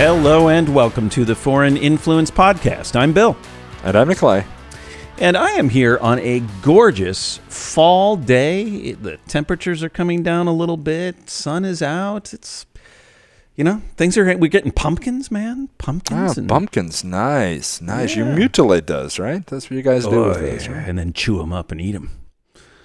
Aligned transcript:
Hello 0.00 0.48
and 0.48 0.74
welcome 0.74 1.10
to 1.10 1.26
the 1.26 1.34
Foreign 1.34 1.76
Influence 1.76 2.30
Podcast. 2.30 2.96
I'm 2.96 3.12
Bill. 3.12 3.36
And 3.84 3.94
I'm 3.94 4.08
Nikolai. 4.08 4.44
And 5.18 5.36
I 5.36 5.50
am 5.50 5.68
here 5.68 5.98
on 5.98 6.18
a 6.20 6.40
gorgeous 6.62 7.36
fall 7.50 8.16
day. 8.16 8.92
The 8.92 9.18
temperatures 9.28 9.82
are 9.82 9.90
coming 9.90 10.22
down 10.22 10.46
a 10.46 10.54
little 10.54 10.78
bit. 10.78 11.28
Sun 11.28 11.66
is 11.66 11.82
out. 11.82 12.32
It's, 12.32 12.64
you 13.56 13.62
know, 13.62 13.82
things 13.98 14.16
are, 14.16 14.24
we're 14.38 14.48
getting 14.48 14.72
pumpkins, 14.72 15.30
man. 15.30 15.68
Pumpkins. 15.76 16.38
Ah, 16.38 16.42
pumpkins. 16.48 17.04
Nice. 17.04 17.82
Nice. 17.82 18.16
Yeah. 18.16 18.24
You 18.24 18.36
mutilate 18.36 18.86
those, 18.86 19.18
right? 19.18 19.46
That's 19.46 19.68
what 19.68 19.76
you 19.76 19.82
guys 19.82 20.06
do 20.06 20.24
oh, 20.24 20.28
with 20.28 20.40
those, 20.40 20.66
right? 20.66 20.88
And 20.88 20.98
then 20.98 21.12
chew 21.12 21.36
them 21.36 21.52
up 21.52 21.70
and 21.70 21.78
eat 21.78 21.92
them. 21.92 22.10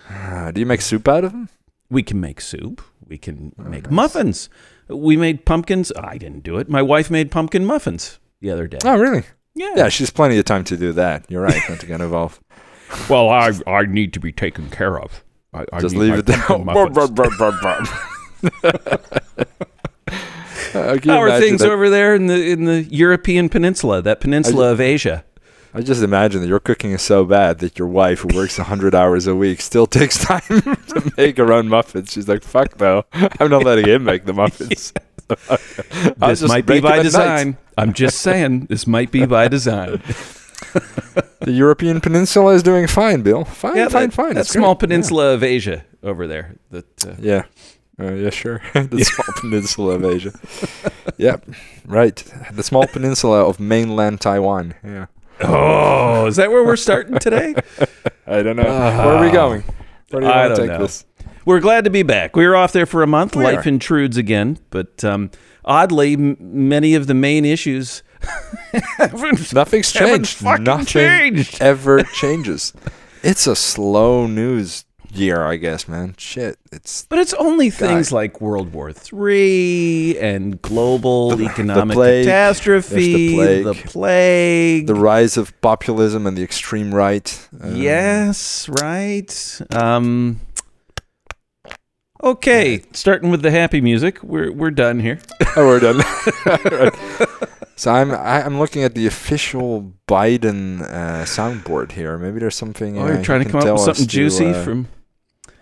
Uh, 0.09 0.51
do 0.51 0.59
you 0.59 0.65
make 0.65 0.81
soup 0.81 1.07
out 1.07 1.23
of 1.23 1.31
them? 1.31 1.47
We 1.89 2.03
can 2.03 2.19
make 2.19 2.41
soup. 2.41 2.81
We 3.07 3.17
can 3.17 3.53
oh, 3.57 3.63
make 3.63 3.83
nice. 3.83 3.93
muffins. 3.93 4.49
We 4.87 5.17
made 5.17 5.45
pumpkins. 5.45 5.91
I 5.97 6.17
didn't 6.17 6.43
do 6.43 6.57
it. 6.57 6.69
My 6.69 6.81
wife 6.81 7.09
made 7.09 7.31
pumpkin 7.31 7.65
muffins 7.65 8.19
the 8.41 8.51
other 8.51 8.67
day. 8.67 8.77
Oh, 8.85 8.97
really? 8.97 9.23
Yeah. 9.55 9.73
Yeah, 9.75 9.89
she's 9.89 10.09
plenty 10.09 10.37
of 10.37 10.45
time 10.45 10.63
to 10.65 10.77
do 10.77 10.91
that. 10.93 11.25
You're 11.29 11.41
right. 11.41 11.61
Not 11.69 11.79
to 11.79 11.85
get 11.85 12.01
involved. 12.01 12.39
well, 13.09 13.29
I 13.29 13.51
I 13.67 13.85
need 13.85 14.13
to 14.13 14.19
be 14.19 14.31
taken 14.31 14.69
care 14.69 14.99
of. 14.99 15.23
I, 15.53 15.65
I 15.71 15.79
Just 15.79 15.95
leave 15.95 16.15
it 16.15 16.25
there. 16.25 16.37
Uh, 20.73 20.97
How 21.05 21.21
are 21.21 21.39
things 21.39 21.61
that? 21.61 21.71
over 21.71 21.89
there 21.89 22.15
in 22.15 22.27
the 22.27 22.51
in 22.51 22.65
the 22.65 22.83
European 22.83 23.47
peninsula, 23.47 24.01
that 24.01 24.19
peninsula 24.19 24.73
of 24.73 24.81
Asia? 24.81 25.23
I 25.75 25.81
just 25.81 26.01
imagine 26.01 26.39
that 26.39 26.47
your 26.47 26.61
cooking 26.61 26.91
is 26.91 27.01
so 27.01 27.25
bad 27.25 27.59
that 27.59 27.77
your 27.77 27.89
wife, 27.89 28.21
who 28.21 28.33
works 28.33 28.57
100 28.57 28.95
hours 28.95 29.27
a 29.27 29.35
week, 29.35 29.59
still 29.59 29.85
takes 29.99 30.17
time 30.23 30.41
to 30.47 31.13
make 31.17 31.35
her 31.35 31.51
own 31.51 31.67
muffins. 31.67 32.13
She's 32.13 32.29
like, 32.29 32.43
fuck 32.43 32.79
no. 32.79 33.03
I'm 33.11 33.49
not 33.49 33.65
letting 33.65 33.85
him 33.85 34.05
make 34.05 34.23
the 34.23 34.31
muffins. 34.31 34.93
this 36.17 36.47
might 36.47 36.65
be 36.65 36.79
by 36.79 37.03
design. 37.03 37.57
I'm 37.77 37.91
just 37.91 38.19
saying, 38.19 38.67
this 38.67 38.87
might 38.87 39.11
be 39.11 39.25
by 39.25 39.49
design. 39.49 40.01
the 41.41 41.51
European 41.51 41.99
peninsula 41.99 42.53
is 42.53 42.63
doing 42.63 42.87
fine, 42.87 43.21
Bill. 43.21 43.43
Fine, 43.43 43.75
yeah, 43.75 43.89
fine, 43.89 44.09
that, 44.09 44.13
fine. 44.13 44.35
That 44.35 44.47
small 44.47 44.75
great. 44.75 44.87
peninsula 44.87 45.29
yeah. 45.29 45.33
of 45.33 45.43
Asia 45.43 45.85
over 46.03 46.25
there. 46.25 46.55
That 46.71 47.05
uh, 47.05 47.15
yeah. 47.19 47.43
Uh, 47.99 48.13
yeah, 48.13 48.29
sure. 48.29 48.61
the 48.73 49.03
small 49.03 49.41
peninsula 49.41 49.95
of 49.95 50.05
Asia. 50.05 50.39
yep, 51.17 51.45
right. 51.85 52.15
The 52.51 52.63
small 52.63 52.87
peninsula 52.87 53.43
of 53.45 53.59
mainland 53.59 54.21
Taiwan. 54.21 54.75
Yeah. 54.83 55.07
Oh, 55.41 56.25
is 56.27 56.37
that 56.37 56.49
where 56.51 56.63
we're 56.63 56.75
starting 56.75 57.19
today? 57.19 57.55
I 58.27 58.41
don't 58.41 58.55
know. 58.55 58.63
Uh, 58.63 59.05
where 59.05 59.15
are 59.15 59.25
we 59.25 59.31
going? 59.31 59.63
Where 60.09 60.21
do 60.21 60.27
you 60.27 60.33
want 60.33 60.55
to 60.55 60.61
take 60.61 60.69
know. 60.69 60.79
this? 60.79 61.05
We're 61.45 61.59
glad 61.59 61.83
to 61.83 61.89
be 61.89 62.03
back. 62.03 62.35
We 62.35 62.47
were 62.47 62.55
off 62.55 62.71
there 62.71 62.85
for 62.85 63.03
a 63.03 63.07
month. 63.07 63.35
We 63.35 63.43
Life 63.43 63.65
are. 63.65 63.69
intrudes 63.69 64.17
again, 64.17 64.57
but 64.71 65.03
um, 65.03 65.29
oddly, 65.63 66.13
m- 66.13 66.37
many 66.39 66.95
of 66.95 67.07
the 67.07 67.13
main 67.13 67.45
issues. 67.45 68.01
Nothing's 69.53 69.91
changed. 69.91 70.43
Nothing 70.43 70.85
changed. 70.85 71.61
ever 71.61 72.01
changes. 72.03 72.73
It's 73.21 73.45
a 73.45 73.55
slow 73.55 74.25
news 74.25 74.84
year, 75.17 75.43
I 75.43 75.55
guess, 75.57 75.87
man. 75.87 76.15
Shit, 76.17 76.57
it's. 76.71 77.05
But 77.09 77.19
it's 77.19 77.33
only 77.33 77.69
things 77.69 78.11
like 78.11 78.41
World 78.41 78.73
War 78.73 78.91
Three 78.91 80.17
and 80.19 80.61
global 80.61 81.35
the, 81.35 81.45
economic 81.45 81.89
the 81.89 81.93
plague, 81.93 82.25
catastrophe, 82.25 82.95
the 82.95 83.35
plague, 83.35 83.63
the 83.65 83.73
plague, 83.73 84.87
the 84.87 84.95
rise 84.95 85.37
of 85.37 85.59
populism 85.61 86.27
and 86.27 86.37
the 86.37 86.43
extreme 86.43 86.93
right. 86.93 87.47
Um, 87.61 87.75
yes, 87.75 88.69
right. 88.69 89.61
Um, 89.71 90.39
okay, 92.23 92.83
starting 92.91 93.29
with 93.29 93.41
the 93.41 93.51
happy 93.51 93.81
music. 93.81 94.21
We're 94.23 94.51
we're 94.51 94.71
done 94.71 94.99
here. 94.99 95.19
oh, 95.55 95.65
we're 95.67 95.79
done. 95.79 96.91
So 97.75 97.91
I'm 97.91 98.11
I, 98.11 98.15
am 98.15 98.19
i 98.21 98.45
am 98.45 98.59
looking 98.59 98.83
at 98.83 98.95
the 98.95 99.05
official 99.05 99.93
Biden 100.07 100.81
uh, 100.81 101.25
soundboard 101.25 101.91
here. 101.91 102.17
Maybe 102.17 102.39
there's 102.39 102.55
something. 102.55 102.97
Oh, 102.97 103.05
you're 103.05 103.19
uh, 103.19 103.23
trying 103.23 103.43
to 103.43 103.49
come 103.49 103.61
up 103.61 103.73
with 103.73 103.81
something 103.81 104.07
juicy 104.07 104.45
to, 104.45 104.59
uh, 104.59 104.63
from 104.63 104.87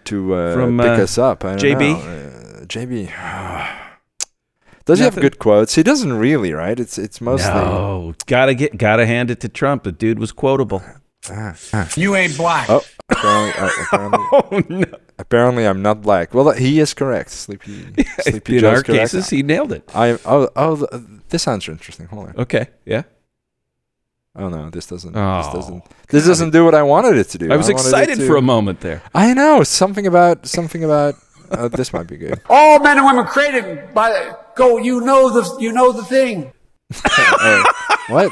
to 0.05 0.35
uh, 0.35 0.53
from 0.53 0.77
pick 0.77 0.87
uh, 0.87 1.03
us 1.03 1.17
up. 1.17 1.45
I 1.45 1.55
JB. 1.55 1.95
Uh, 1.95 2.65
JB. 2.65 3.07
Does 4.85 4.99
Nothing? 4.99 5.11
he 5.11 5.15
have 5.15 5.21
good 5.21 5.39
quotes? 5.39 5.75
He 5.75 5.83
doesn't 5.83 6.13
really, 6.13 6.51
right? 6.51 6.77
It's 6.77 6.97
it's 6.97 7.21
mostly. 7.21 7.53
No, 7.53 8.13
gotta 8.25 8.53
get 8.53 8.77
gotta 8.77 9.05
hand 9.05 9.31
it 9.31 9.39
to 9.41 9.49
Trump. 9.49 9.83
The 9.83 9.93
dude 9.93 10.19
was 10.19 10.33
quotable. 10.33 10.83
Ah, 11.29 11.55
ah. 11.71 11.89
You 11.95 12.15
ain't 12.17 12.35
black. 12.35 12.69
Oh, 12.69 12.83
apparently, 13.07 13.61
uh, 13.61 13.69
apparently, 13.81 14.19
oh 14.33 14.63
no. 14.67 14.97
Apparently, 15.17 15.65
I'm 15.65 15.81
not 15.81 16.01
black. 16.01 16.33
Well, 16.33 16.51
he 16.51 16.81
is 16.81 16.93
correct. 16.93 17.29
Sleepy. 17.29 17.93
Sleepy 18.19 18.57
In 18.57 18.65
our 18.65 18.83
cases, 18.83 19.29
he 19.29 19.41
nailed 19.41 19.71
it. 19.71 19.89
I 19.95 20.19
oh 20.25 20.49
oh. 20.55 20.85
This 21.29 21.43
sounds 21.43 21.67
interesting. 21.69 22.07
Hold 22.07 22.29
on. 22.29 22.35
Okay. 22.37 22.67
Yeah. 22.85 23.03
Oh 24.35 24.49
no, 24.49 24.69
this 24.71 24.87
doesn't. 24.87 25.15
Oh, 25.15 25.43
this 25.43 25.53
doesn't. 25.53 25.83
This 26.09 26.25
doesn't 26.25 26.49
do 26.49 26.65
what 26.65 26.73
I 26.73 26.81
wanted 26.81 27.17
it 27.17 27.29
to 27.29 27.37
do. 27.37 27.51
I 27.51 27.57
was 27.57 27.69
I 27.69 27.73
excited 27.73 28.17
for 28.17 28.35
a 28.35 28.41
moment 28.41 28.79
there. 28.79 29.03
I 29.13 29.33
know 29.33 29.63
something 29.63 30.07
about 30.07 30.47
something 30.47 30.83
about. 30.83 31.15
Uh, 31.51 31.67
this 31.67 31.93
might 31.93 32.07
be 32.07 32.17
good. 32.17 32.41
All 32.49 32.79
men 32.79 32.97
and 32.97 33.05
women 33.05 33.25
created 33.25 33.93
by 33.93 34.09
the, 34.09 34.37
go. 34.55 34.77
You 34.77 35.01
know 35.01 35.29
the 35.29 35.57
you 35.59 35.71
know 35.71 35.91
the 35.91 36.03
thing. 36.03 36.51
uh, 37.05 37.63
what? 38.07 38.31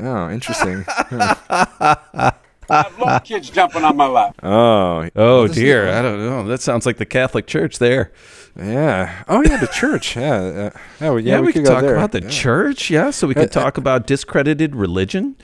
oh, 0.00 0.30
interesting. 0.30 0.86
I 2.68 2.90
love 2.98 3.24
kids 3.24 3.50
jumping 3.50 3.84
on 3.84 3.96
my 3.96 4.06
lap. 4.06 4.34
Oh, 4.42 5.08
oh 5.16 5.48
dear! 5.48 5.88
I 5.88 6.02
don't 6.02 6.18
know. 6.18 6.44
That 6.44 6.60
sounds 6.60 6.86
like 6.86 6.96
the 6.96 7.06
Catholic 7.06 7.46
Church 7.46 7.78
there. 7.78 8.12
Yeah. 8.58 9.24
Oh 9.28 9.42
yeah, 9.42 9.56
the 9.58 9.66
church. 9.66 10.16
Yeah. 10.16 10.34
Uh, 10.34 10.70
oh 11.02 11.16
yeah. 11.16 11.34
yeah 11.34 11.40
we, 11.40 11.48
we 11.48 11.52
could, 11.52 11.64
talk 11.64 11.82
there. 11.82 11.96
about 11.96 12.12
the 12.12 12.22
yeah. 12.22 12.28
church. 12.28 12.90
Yeah. 12.90 13.10
So 13.10 13.26
we 13.26 13.34
could 13.34 13.56
uh, 13.56 13.60
talk 13.60 13.76
about 13.76 14.06
discredited 14.06 14.74
religion. 14.74 15.36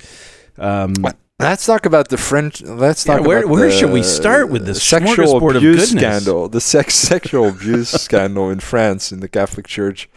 Um, 0.58 0.94
let's 1.38 1.66
talk 1.66 1.84
about 1.84 2.08
the 2.08 2.16
French. 2.16 2.62
Let's 2.62 3.04
talk 3.04 3.20
yeah, 3.20 3.26
where, 3.26 3.38
about 3.40 3.50
where 3.50 3.70
should 3.70 3.90
we 3.90 4.02
start 4.02 4.48
with 4.48 4.64
this 4.64 4.82
sexual 4.82 5.48
abuse 5.50 5.90
scandal? 5.90 6.48
The 6.48 6.60
sex 6.60 6.94
sexual 7.08 7.48
abuse 7.48 7.90
scandal 8.02 8.50
in 8.50 8.60
France 8.60 9.12
in 9.12 9.20
the 9.20 9.28
Catholic 9.28 9.66
Church, 9.66 10.08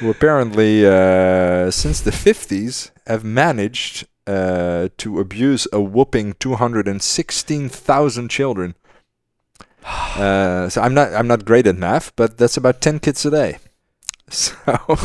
who 0.00 0.10
apparently 0.10 0.84
uh, 0.84 1.70
since 1.70 2.00
the 2.00 2.12
fifties 2.12 2.90
have 3.06 3.22
managed 3.24 4.06
uh, 4.26 4.88
to 4.98 5.20
abuse 5.20 5.66
a 5.72 5.80
whooping 5.80 6.34
two 6.34 6.54
hundred 6.54 6.88
and 6.88 7.02
sixteen 7.02 7.68
thousand 7.68 8.28
children. 8.28 8.74
Uh, 10.16 10.68
so 10.68 10.80
I'm 10.80 10.94
not 10.94 11.12
I'm 11.12 11.28
not 11.28 11.44
great 11.44 11.66
at 11.66 11.76
math, 11.76 12.16
but 12.16 12.38
that's 12.38 12.56
about 12.56 12.80
ten 12.80 12.98
kids 12.98 13.24
a 13.26 13.30
day. 13.30 13.58
So, 14.28 14.52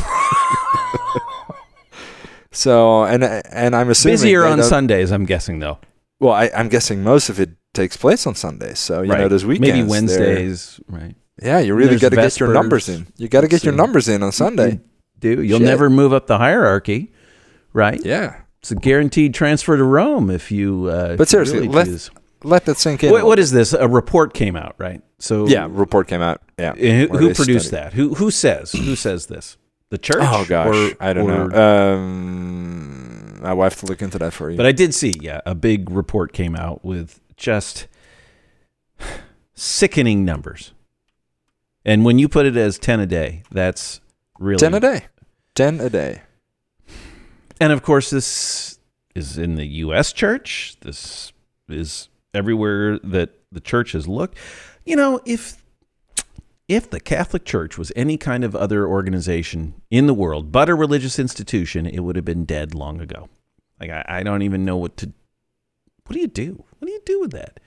so 2.51 3.03
and 3.03 3.23
and 3.23 3.75
I'm 3.75 3.91
assuming 3.91 4.13
busier 4.15 4.45
on 4.45 4.63
Sundays. 4.63 5.11
I'm 5.11 5.25
guessing 5.25 5.59
though. 5.59 5.77
Well, 6.19 6.33
I, 6.33 6.45
am 6.53 6.69
guessing 6.69 7.03
most 7.03 7.29
of 7.29 7.39
it 7.39 7.51
takes 7.73 7.97
place 7.97 8.25
on 8.25 8.33
Sundays. 8.35 8.79
So 8.79 9.03
you 9.03 9.11
right. 9.11 9.19
know, 9.19 9.27
there's 9.27 9.45
weekends, 9.45 9.73
maybe 9.73 9.87
Wednesdays, 9.87 10.79
right? 10.87 11.15
Yeah, 11.41 11.59
you 11.59 11.73
really 11.73 11.97
got 11.97 12.09
to 12.09 12.15
get 12.15 12.39
your 12.39 12.53
numbers 12.53 12.89
in. 12.89 13.07
You 13.17 13.27
got 13.27 13.41
to 13.41 13.47
get 13.47 13.63
your 13.63 13.73
numbers 13.73 14.07
in 14.07 14.21
on 14.23 14.31
Sunday. 14.31 14.71
You 14.71 14.81
do 15.19 15.41
you'll 15.41 15.59
Shit. 15.59 15.67
never 15.67 15.89
move 15.89 16.13
up 16.13 16.27
the 16.27 16.37
hierarchy, 16.37 17.11
right? 17.73 18.03
Yeah, 18.03 18.41
it's 18.61 18.71
a 18.71 18.75
guaranteed 18.75 19.33
transfer 19.33 19.75
to 19.75 19.83
Rome 19.83 20.29
if 20.29 20.51
you. 20.51 20.85
Uh, 20.85 21.15
but 21.15 21.27
seriously, 21.27 21.67
really 21.67 21.69
let, 21.69 22.09
let 22.43 22.65
that 22.65 22.77
sink 22.77 23.03
in. 23.03 23.11
What, 23.11 23.25
what 23.25 23.39
is 23.39 23.51
this? 23.51 23.73
A 23.73 23.87
report 23.87 24.35
came 24.35 24.55
out, 24.55 24.75
right? 24.77 25.01
So 25.17 25.47
yeah, 25.47 25.67
report 25.69 26.07
came 26.07 26.21
out. 26.21 26.41
Yeah, 26.59 26.73
who, 26.73 27.07
who 27.07 27.33
produced 27.33 27.69
studied. 27.69 27.85
that? 27.85 27.93
Who 27.93 28.13
who 28.13 28.29
says 28.29 28.71
who 28.71 28.95
says 28.95 29.25
this? 29.25 29.57
The 29.89 29.97
church? 29.97 30.17
Oh 30.21 30.45
gosh, 30.47 30.75
or, 30.75 30.95
I 30.99 31.13
don't 31.13 31.29
or, 31.29 31.47
know. 31.49 31.93
Um, 31.95 33.41
I 33.43 33.53
will 33.53 33.63
have 33.63 33.77
to 33.77 33.87
look 33.87 34.03
into 34.03 34.19
that 34.19 34.31
for 34.31 34.51
you. 34.51 34.57
But 34.57 34.67
I 34.67 34.71
did 34.71 34.93
see, 34.93 35.15
yeah, 35.19 35.41
a 35.45 35.55
big 35.55 35.89
report 35.89 36.31
came 36.31 36.55
out 36.55 36.85
with 36.85 37.19
just 37.37 37.87
sickening 39.55 40.23
numbers. 40.23 40.73
And 41.83 42.05
when 42.05 42.19
you 42.19 42.29
put 42.29 42.45
it 42.45 42.55
as 42.55 42.77
ten 42.77 42.99
a 42.99 43.07
day, 43.07 43.41
that's 43.51 44.01
really 44.37 44.59
ten 44.59 44.75
a 44.75 44.79
day. 44.79 45.07
Ten 45.55 45.79
a 45.79 45.89
day. 45.89 46.21
And 47.61 47.71
of 47.71 47.83
course, 47.83 48.09
this 48.09 48.79
is 49.13 49.37
in 49.37 49.53
the 49.53 49.65
U.S. 49.65 50.11
church. 50.11 50.77
This 50.81 51.31
is 51.69 52.09
everywhere 52.33 52.97
that 53.03 53.35
the 53.51 53.59
church 53.59 53.91
has 53.91 54.07
looked. 54.07 54.35
You 54.83 54.95
know, 54.95 55.21
if 55.27 55.63
if 56.67 56.89
the 56.89 56.99
Catholic 56.99 57.45
Church 57.45 57.77
was 57.77 57.91
any 57.95 58.17
kind 58.17 58.43
of 58.43 58.55
other 58.55 58.87
organization 58.87 59.75
in 59.91 60.07
the 60.07 60.13
world 60.15 60.51
but 60.51 60.69
a 60.69 60.75
religious 60.75 61.19
institution, 61.19 61.85
it 61.85 61.99
would 61.99 62.15
have 62.15 62.25
been 62.25 62.45
dead 62.45 62.73
long 62.73 62.99
ago. 62.99 63.29
Like 63.79 63.91
I, 63.91 64.05
I 64.07 64.23
don't 64.23 64.41
even 64.41 64.65
know 64.65 64.77
what 64.77 64.97
to. 64.97 65.13
What 66.07 66.15
do 66.15 66.19
you 66.19 66.27
do? 66.27 66.63
What 66.79 66.87
do 66.87 66.91
you 66.91 67.01
do 67.05 67.21
with 67.21 67.31
that? 67.31 67.59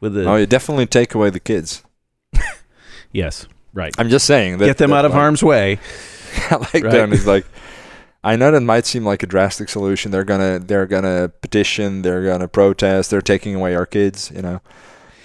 With 0.00 0.14
the 0.14 0.28
oh, 0.28 0.34
you 0.34 0.46
definitely 0.46 0.86
take 0.86 1.14
away 1.14 1.30
the 1.30 1.38
kids. 1.38 1.84
yes, 3.12 3.46
right. 3.72 3.94
I'm 3.96 4.08
just 4.08 4.26
saying 4.26 4.58
that 4.58 4.66
get 4.66 4.78
them 4.78 4.90
that, 4.90 4.96
out 4.96 5.04
of 5.04 5.12
like, 5.12 5.20
harm's 5.20 5.42
way. 5.44 5.78
like 6.50 6.74
right? 6.74 6.82
that 6.82 7.12
is 7.12 7.28
like 7.28 7.46
I 8.24 8.36
know 8.36 8.50
that 8.50 8.60
might 8.62 8.86
seem 8.86 9.04
like 9.04 9.22
a 9.22 9.26
drastic 9.26 9.68
solution. 9.68 10.10
They're 10.10 10.24
gonna 10.24 10.58
they're 10.58 10.86
gonna 10.86 11.28
petition. 11.42 12.02
They're 12.02 12.24
gonna 12.24 12.48
protest. 12.48 13.10
They're 13.10 13.20
taking 13.20 13.54
away 13.54 13.74
our 13.74 13.86
kids. 13.86 14.32
You 14.34 14.42
know, 14.42 14.60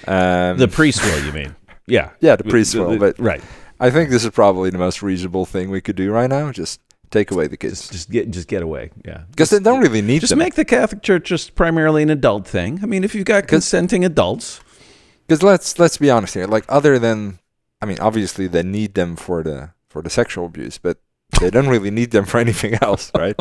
um, 0.07 0.57
the 0.57 0.68
priest 0.68 1.01
will. 1.04 1.25
You 1.25 1.31
mean? 1.31 1.56
Yeah. 1.88 2.12
Yeah, 2.19 2.36
the 2.36 2.44
priest 2.44 2.75
will. 2.75 3.00
But 3.00 3.18
right. 3.18 3.42
I 3.80 3.90
think 3.90 4.12
this 4.12 4.24
is 4.24 4.30
probably 4.30 4.69
the 4.69 4.78
most 4.78 5.01
reasonable 5.01 5.48
thing 5.48 5.72
we 5.72 5.81
could 5.81 5.96
do 5.96 6.12
right 6.12 6.30
now. 6.30 6.51
Just 6.51 6.80
take 7.10 7.31
away 7.31 7.48
the 7.48 7.57
kids. 7.57 7.80
Just, 7.81 7.92
just 7.94 8.12
get 8.12 8.30
just 8.30 8.48
get 8.48 8.62
away. 8.62 8.92
Yeah. 9.04 9.24
Because 9.31 9.50
they 9.50 9.57
don't 9.57 9.81
really 9.81 10.04
need 10.04 10.19
Just 10.19 10.30
them. 10.30 10.38
make 10.38 10.54
the 10.54 10.66
Catholic 10.66 11.02
Church 11.02 11.24
just 11.24 11.56
primarily 11.56 12.04
an 12.04 12.12
adult 12.12 12.45
thing. 12.48 12.80
I 12.84 12.86
mean, 12.86 13.04
if 13.04 13.16
you've 13.16 13.25
got 13.25 13.48
consenting 13.48 14.06
adults, 14.06 14.60
Because 15.25 15.42
let's 15.42 15.80
let's 15.80 15.98
be 15.98 16.12
honest 16.12 16.36
here. 16.36 16.45
Like 16.45 16.66
other 16.69 17.00
than, 17.00 17.40
I 17.81 17.88
mean, 17.88 17.98
obviously 18.00 18.45
they 18.45 18.62
need 18.62 18.94
them 18.94 19.16
for 19.16 19.42
the 19.42 19.72
for 19.90 20.04
the 20.04 20.12
sexual 20.12 20.45
abuse, 20.45 20.78
but 20.78 21.00
they 21.40 21.50
don't 21.50 21.68
really 21.70 21.92
need 21.92 22.12
them 22.12 22.26
for 22.26 22.38
anything 22.40 22.74
else, 22.81 23.12
right? 23.16 23.36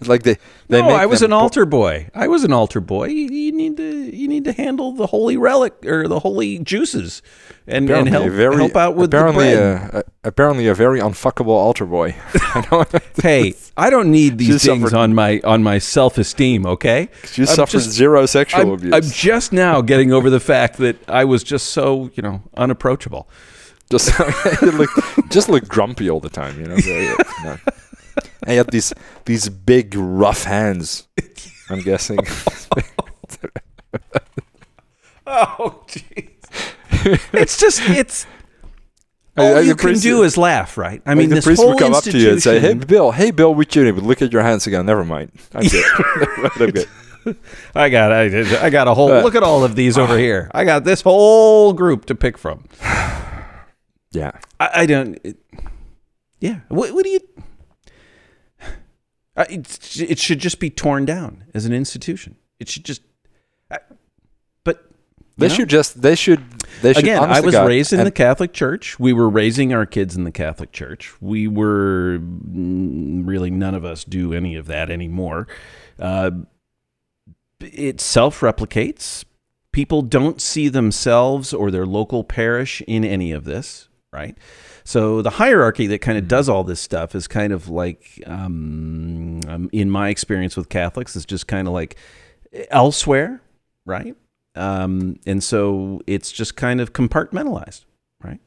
It's 0.00 0.08
like 0.08 0.22
they 0.24 0.36
they 0.68 0.82
no, 0.82 0.88
I 0.88 1.06
was 1.06 1.22
an 1.22 1.30
po- 1.30 1.36
altar 1.38 1.64
boy. 1.64 2.08
I 2.14 2.26
was 2.28 2.42
an 2.44 2.52
altar 2.52 2.80
boy. 2.80 3.06
You, 3.08 3.28
you 3.28 3.52
need 3.52 3.76
to 3.76 4.16
you 4.16 4.26
need 4.28 4.44
to 4.44 4.52
handle 4.52 4.92
the 4.92 5.06
holy 5.06 5.36
relic 5.36 5.74
or 5.86 6.08
the 6.08 6.18
holy 6.18 6.58
juices, 6.58 7.22
and, 7.66 7.88
and 7.88 8.08
help 8.08 8.30
very, 8.30 8.56
help 8.56 8.74
out 8.76 8.96
with 8.96 9.10
the 9.12 9.18
apparently. 9.18 9.52
A, 9.52 9.98
a, 9.98 10.02
apparently 10.24 10.66
a 10.66 10.74
very 10.74 10.98
unfuckable 11.00 11.48
altar 11.48 11.86
boy. 11.86 12.16
Hey, 13.22 13.54
I 13.76 13.90
don't 13.90 14.10
need 14.10 14.38
these 14.38 14.64
things 14.64 14.82
suffered- 14.82 14.96
on 14.96 15.14
my 15.14 15.40
on 15.44 15.62
my 15.62 15.78
self 15.78 16.18
esteem. 16.18 16.66
Okay, 16.66 17.08
you 17.34 17.42
I'm 17.42 17.46
suffered 17.46 17.72
just- 17.78 17.90
zero 17.90 18.26
sexual 18.26 18.60
I'm, 18.62 18.68
abuse. 18.70 18.94
I'm 18.94 19.02
just 19.02 19.52
now 19.52 19.80
getting 19.82 20.12
over 20.12 20.30
the 20.30 20.40
fact 20.40 20.78
that 20.78 20.96
I 21.08 21.24
was 21.24 21.42
just 21.44 21.68
so 21.68 22.10
you 22.14 22.22
know 22.22 22.42
unapproachable. 22.56 23.28
Just 23.90 24.18
look 24.62 24.90
just 25.30 25.48
look 25.48 25.66
grumpy 25.68 26.08
all 26.10 26.20
the 26.20 26.30
time, 26.30 26.58
you 26.60 26.66
know. 26.66 26.76
Know. 27.44 27.58
And 28.44 28.52
you 28.52 28.58
had 28.58 28.70
these 28.70 28.92
these 29.26 29.48
big 29.48 29.94
rough 29.94 30.44
hands. 30.44 31.06
I'm 31.70 31.80
guessing. 31.80 32.18
Oh, 35.28 35.82
jeez. 35.88 36.28
it's 37.32 37.58
just 37.58 37.80
it's 37.82 38.26
all 39.36 39.56
I 39.56 39.60
you 39.60 39.74
can 39.74 39.94
do 39.98 40.22
is 40.22 40.38
laugh, 40.38 40.78
right? 40.78 41.02
I 41.04 41.10
Like 41.10 41.18
mean, 41.18 41.28
the 41.30 41.34
this 41.36 41.44
priest 41.44 41.66
would 41.66 41.78
come 41.78 41.94
up 41.94 42.04
to 42.04 42.16
you 42.16 42.30
and 42.30 42.42
say, 42.42 42.60
"Hey, 42.60 42.74
Bill, 42.74 43.10
hey, 43.10 43.32
Bill, 43.32 43.52
we 43.54 43.66
tuned, 43.66 43.94
but 43.96 44.04
look 44.04 44.22
at 44.22 44.32
your 44.32 44.42
hands 44.42 44.66
again. 44.66 44.86
Never 44.86 45.04
mind. 45.04 45.32
I'm 45.54 45.66
good. 45.66 45.84
I'm 46.60 46.70
good. 46.70 46.88
I 47.74 47.88
got 47.88 48.12
I, 48.12 48.66
I 48.66 48.70
got 48.70 48.86
a 48.86 48.94
whole 48.94 49.10
Uh, 49.12 49.22
look 49.22 49.34
at 49.34 49.42
all 49.42 49.64
of 49.64 49.74
these 49.74 49.98
over 49.98 50.16
here. 50.16 50.48
I 50.54 50.64
got 50.64 50.84
this 50.84 51.00
whole 51.00 51.72
group 51.72 52.06
to 52.06 52.14
pick 52.14 52.38
from. 52.38 52.64
Yeah. 54.16 54.32
I, 54.58 54.70
I 54.74 54.86
don't. 54.86 55.18
It, 55.22 55.36
yeah. 56.40 56.60
What, 56.68 56.92
what 56.94 57.04
do 57.04 57.10
you? 57.10 57.20
It, 59.38 60.00
it 60.00 60.18
should 60.18 60.38
just 60.38 60.58
be 60.60 60.70
torn 60.70 61.04
down 61.04 61.44
as 61.52 61.66
an 61.66 61.74
institution. 61.74 62.36
It 62.58 62.70
should 62.70 62.86
just. 62.86 63.02
I- 63.70 63.80
but 64.64 64.90
They 65.36 65.48
know? 65.48 65.54
should 65.54 65.68
just. 65.68 66.00
They 66.00 66.14
should. 66.14 66.42
They 66.80 66.94
should. 66.94 67.04
Again, 67.04 67.22
I 67.22 67.40
was 67.40 67.54
God, 67.54 67.68
raised 67.68 67.92
in 67.92 68.02
the 68.04 68.10
Catholic 68.10 68.54
Church. 68.54 68.98
We 68.98 69.12
were 69.12 69.28
raising 69.28 69.74
our 69.74 69.84
kids 69.84 70.16
in 70.16 70.24
the 70.24 70.32
Catholic 70.32 70.72
Church. 70.72 71.12
We 71.20 71.48
were 71.48 72.18
mm, 72.18 73.26
really 73.26 73.50
none 73.50 73.74
of 73.74 73.84
us 73.84 74.04
do 74.04 74.32
any 74.32 74.56
of 74.56 74.66
that 74.68 74.90
anymore. 74.90 75.46
Uh, 75.98 76.30
it 77.60 78.00
self 78.00 78.40
replicates. 78.40 79.24
People 79.72 80.00
don't 80.00 80.40
see 80.40 80.68
themselves 80.68 81.52
or 81.52 81.70
their 81.70 81.84
local 81.84 82.24
parish 82.24 82.80
in 82.86 83.04
any 83.04 83.32
of 83.32 83.44
this, 83.44 83.90
right? 84.12 84.36
So 84.84 85.22
the 85.22 85.30
hierarchy 85.30 85.86
that 85.88 86.00
kind 86.00 86.18
of 86.18 86.28
does 86.28 86.48
all 86.48 86.64
this 86.64 86.80
stuff 86.80 87.14
is 87.14 87.26
kind 87.26 87.52
of 87.52 87.68
like, 87.68 88.22
um, 88.26 89.40
um, 89.48 89.68
in 89.72 89.90
my 89.90 90.08
experience 90.08 90.56
with 90.56 90.68
Catholics, 90.68 91.16
is 91.16 91.26
just 91.26 91.46
kind 91.46 91.68
of 91.68 91.74
like 91.74 91.96
elsewhere, 92.70 93.42
right? 93.84 94.16
Um, 94.54 95.18
and 95.26 95.44
so 95.44 96.00
it's 96.06 96.32
just 96.32 96.56
kind 96.56 96.80
of 96.80 96.92
compartmentalized, 96.92 97.84
right? 98.22 98.40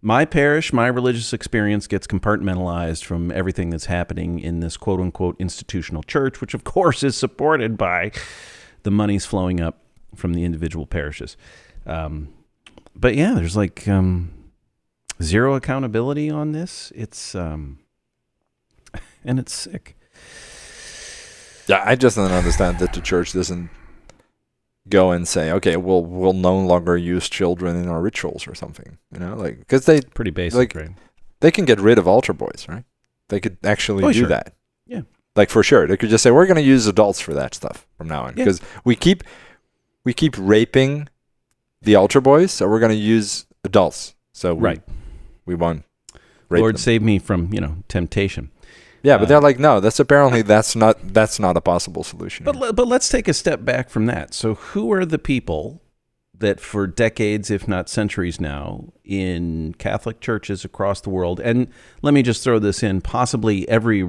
My 0.00 0.24
parish, 0.24 0.72
my 0.72 0.86
religious 0.86 1.34
experience 1.34 1.86
gets 1.86 2.06
compartmentalized 2.06 3.04
from 3.04 3.30
everything 3.30 3.68
that's 3.68 3.84
happening 3.84 4.40
in 4.40 4.60
this 4.60 4.78
quote 4.78 5.00
unquote 5.00 5.36
institutional 5.38 6.02
church, 6.02 6.40
which 6.40 6.54
of 6.54 6.64
course 6.64 7.02
is 7.02 7.16
supported 7.16 7.76
by 7.76 8.12
the 8.82 8.90
monies 8.90 9.26
flowing 9.26 9.60
up 9.60 9.78
from 10.14 10.32
the 10.32 10.44
individual 10.44 10.86
parishes. 10.86 11.36
Um, 11.86 12.32
but 12.94 13.14
yeah, 13.14 13.34
there's 13.34 13.56
like 13.56 13.86
um, 13.86 14.30
zero 15.22 15.54
accountability 15.54 16.30
on 16.30 16.52
this. 16.52 16.92
It's 16.94 17.34
um, 17.34 17.78
and 19.24 19.38
it's 19.38 19.52
sick. 19.52 19.96
Yeah, 21.66 21.82
I 21.84 21.94
just 21.94 22.16
don't 22.16 22.30
understand 22.32 22.78
that 22.80 22.92
the 22.92 23.00
church 23.00 23.32
doesn't 23.32 23.70
go 24.88 25.12
and 25.12 25.28
say, 25.28 25.52
okay, 25.52 25.76
we'll 25.76 26.04
we'll 26.04 26.32
no 26.32 26.58
longer 26.58 26.96
use 26.96 27.28
children 27.28 27.76
in 27.76 27.88
our 27.88 28.00
rituals 28.00 28.48
or 28.48 28.54
something. 28.54 28.98
You 29.12 29.20
know, 29.20 29.36
like 29.36 29.58
because 29.60 29.86
they 29.86 30.00
Pretty 30.00 30.30
basic, 30.32 30.58
Like, 30.58 30.74
right? 30.74 30.96
they 31.40 31.50
can 31.50 31.64
get 31.64 31.78
rid 31.80 31.98
of 31.98 32.08
altar 32.08 32.32
boys, 32.32 32.66
right? 32.68 32.84
They 33.28 33.38
could 33.40 33.58
actually 33.62 34.02
Oh, 34.04 34.12
do 34.12 34.20
sure. 34.20 34.28
that. 34.28 34.54
Yeah. 34.86 35.02
Like 35.36 35.50
for 35.50 35.62
sure, 35.62 35.86
they 35.86 35.96
could 35.96 36.10
just 36.10 36.24
say 36.24 36.32
we're 36.32 36.46
going 36.46 36.56
to 36.56 36.62
use 36.62 36.88
adults 36.88 37.20
for 37.20 37.34
that 37.34 37.54
stuff 37.54 37.86
from 37.96 38.08
now 38.08 38.24
on 38.24 38.30
Yeah. 38.36 38.44
because 38.44 38.60
we 38.84 38.96
keep 38.96 39.22
we 40.02 40.12
keep 40.12 40.34
raping 40.36 41.08
the 41.82 41.94
altar 41.94 42.20
boys, 42.20 42.50
so 42.50 42.68
we're 42.68 42.80
going 42.80 42.90
to 42.90 42.96
use 42.96 43.46
adults. 43.62 44.14
So 44.32 44.54
we, 44.54 44.60
Right. 44.62 44.82
We 45.50 45.56
won't 45.56 45.84
rape 46.48 46.60
Lord 46.60 46.76
them. 46.76 46.80
save 46.80 47.02
me 47.02 47.18
from 47.18 47.52
you 47.52 47.60
know 47.60 47.82
temptation. 47.88 48.50
Yeah, 49.02 49.16
but 49.16 49.24
uh, 49.24 49.26
they're 49.26 49.40
like, 49.40 49.58
no, 49.58 49.80
that's 49.80 49.98
apparently 49.98 50.42
that's 50.42 50.76
not 50.76 51.12
that's 51.12 51.40
not 51.40 51.56
a 51.56 51.60
possible 51.60 52.04
solution. 52.04 52.44
But 52.44 52.54
le- 52.54 52.72
but 52.72 52.86
let's 52.86 53.08
take 53.08 53.26
a 53.26 53.34
step 53.34 53.64
back 53.64 53.90
from 53.90 54.06
that. 54.06 54.32
So 54.32 54.54
who 54.54 54.92
are 54.92 55.04
the 55.04 55.18
people 55.18 55.82
that 56.38 56.60
for 56.60 56.86
decades, 56.86 57.50
if 57.50 57.66
not 57.66 57.88
centuries 57.88 58.40
now, 58.40 58.92
in 59.04 59.74
Catholic 59.78 60.20
churches 60.20 60.64
across 60.64 61.00
the 61.00 61.10
world, 61.10 61.40
and 61.40 61.68
let 62.00 62.14
me 62.14 62.22
just 62.22 62.44
throw 62.44 62.60
this 62.60 62.82
in, 62.82 63.00
possibly 63.00 63.68
every 63.68 64.08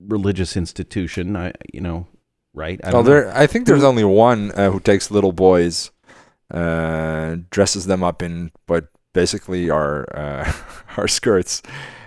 religious 0.00 0.56
institution, 0.56 1.34
I 1.34 1.52
you 1.72 1.80
know, 1.80 2.06
right? 2.52 2.78
I 2.84 2.88
well, 2.88 3.02
don't 3.02 3.04
know. 3.04 3.20
there, 3.22 3.36
I 3.36 3.46
think 3.46 3.66
there's 3.66 3.84
only 3.84 4.04
one 4.04 4.52
uh, 4.52 4.70
who 4.70 4.80
takes 4.80 5.10
little 5.10 5.32
boys, 5.32 5.90
uh, 6.52 7.36
dresses 7.50 7.86
them 7.86 8.02
up 8.02 8.22
in 8.22 8.50
what 8.66 8.88
basically 9.22 9.70
our 9.70 10.06
uh, 10.16 10.52
are 10.96 11.08
skirts, 11.08 11.62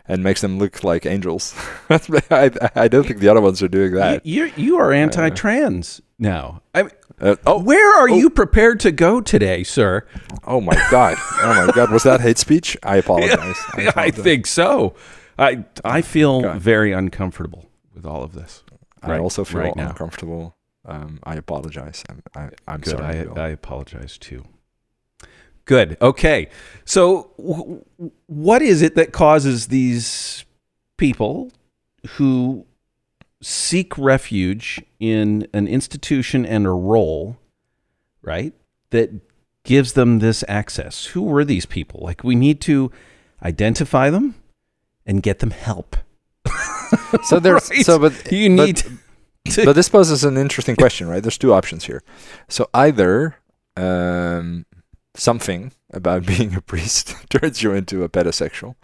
and 0.08 0.24
makes 0.24 0.42
them 0.42 0.58
look 0.60 0.84
like 0.84 1.06
angels. 1.06 1.54
I, 1.90 2.52
I 2.76 2.88
don't 2.88 3.06
think 3.08 3.20
the 3.20 3.28
other 3.30 3.42
ones 3.42 3.62
are 3.62 3.68
doing 3.68 3.94
that. 3.96 4.26
You, 4.26 4.52
you 4.56 4.78
are 4.78 4.92
anti-trans 4.94 6.02
now. 6.18 6.62
I 6.74 6.84
mean, 6.84 6.92
Uh, 7.20 7.36
oh, 7.46 7.60
where 7.62 7.90
are 8.02 8.10
you 8.10 8.30
prepared 8.30 8.80
to 8.80 8.92
go 8.92 9.22
today, 9.22 9.64
sir? 9.64 10.06
oh 10.48 10.60
my 10.62 10.76
god! 10.90 11.16
Oh 11.44 11.66
my 11.68 11.72
god! 11.74 11.92
Was 11.92 12.04
that 12.04 12.20
hate 12.22 12.38
speech? 12.40 12.76
I 12.84 12.96
apologize. 12.98 13.58
I 13.78 13.82
apologize. 13.90 14.24
think 14.24 14.48
so. 14.48 14.96
I 15.38 15.66
I 15.98 16.02
feel 16.02 16.42
God. 16.42 16.62
very 16.62 16.92
uncomfortable 16.94 17.64
with 17.94 18.06
all 18.06 18.24
of 18.24 18.32
this. 18.34 18.64
I 19.04 19.12
right- 19.12 19.20
also 19.22 19.44
feel 19.44 19.62
right 19.62 19.76
uncomfortable. 19.78 20.56
Um, 20.86 21.20
I 21.24 21.36
apologize. 21.36 22.04
I'm, 22.10 22.20
I, 22.36 22.50
I'm 22.72 22.82
Good. 22.82 22.98
sorry. 22.98 23.30
I, 23.30 23.46
I 23.48 23.50
apologize 23.50 24.18
too. 24.18 24.42
Good. 25.72 25.98
Okay. 26.02 26.50
So, 26.84 27.32
w- 27.38 27.86
what 28.28 28.62
is 28.62 28.82
it 28.82 28.96
that 28.96 29.14
causes 29.14 29.68
these 29.68 30.44
people 30.98 31.50
who 32.18 32.66
seek 33.42 33.98
refuge 33.98 34.82
in 35.00 35.48
an 35.54 35.70
institution 35.70 36.46
and 36.46 36.66
a 36.66 36.72
role, 36.72 37.38
right, 38.22 38.54
that 38.90 39.12
gives 39.64 39.94
them 39.94 40.20
this 40.20 40.44
access? 40.50 41.06
Who 41.14 41.22
were 41.22 41.46
these 41.46 41.66
people? 41.66 42.02
Like, 42.04 42.22
we 42.22 42.36
need 42.36 42.60
to 42.62 42.92
identify 43.42 44.10
them 44.10 44.36
and 45.06 45.24
get 45.24 45.40
them 45.40 45.52
help. 45.52 45.96
so 47.24 47.40
there's 47.40 47.70
Right? 47.72 47.86
so 47.86 47.98
but 47.98 48.30
You 48.30 48.58
but- 48.58 48.66
need 48.66 48.76
to. 48.78 49.66
but 49.66 49.74
this 49.74 49.88
poses 49.88 50.26
an 50.26 50.36
interesting 50.36 50.76
question, 50.76 51.08
right? 51.08 51.24
There's 51.24 51.38
two 51.38 51.54
options 51.54 51.86
here. 51.86 52.04
So 52.50 52.68
either 52.74 53.38
um, 53.78 54.66
something 55.16 55.72
about 55.94 56.26
being 56.34 56.56
a 56.56 56.62
priest 56.62 57.16
turns 57.30 57.62
you 57.64 57.74
into 57.74 58.04
a 58.04 58.10
pedosexual, 58.10 58.76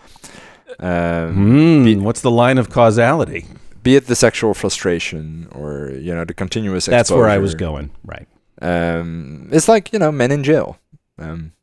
um, 0.80 1.34
Hmm, 1.34 1.84
be- 1.86 1.96
what's 1.96 2.22
the 2.22 2.32
line 2.32 2.58
of 2.58 2.70
causality? 2.70 3.46
be 3.84 3.96
it 3.96 4.08
the 4.08 4.16
sexual 4.16 4.54
frustration 4.54 5.48
or 5.54 5.92
you 5.92 6.14
know 6.14 6.26
the 6.26 6.34
continuous. 6.34 6.86
That's 6.88 7.10
where 7.12 7.30
I 7.30 7.38
was 7.38 7.56
going. 7.56 7.92
Right. 8.04 8.28
Um, 8.62 9.48
it's 9.52 9.68
like 9.70 9.94
you 9.94 10.00
know 10.00 10.12
men 10.12 10.32
in 10.32 10.44
jail. 10.44 10.78
Um, 11.18 11.54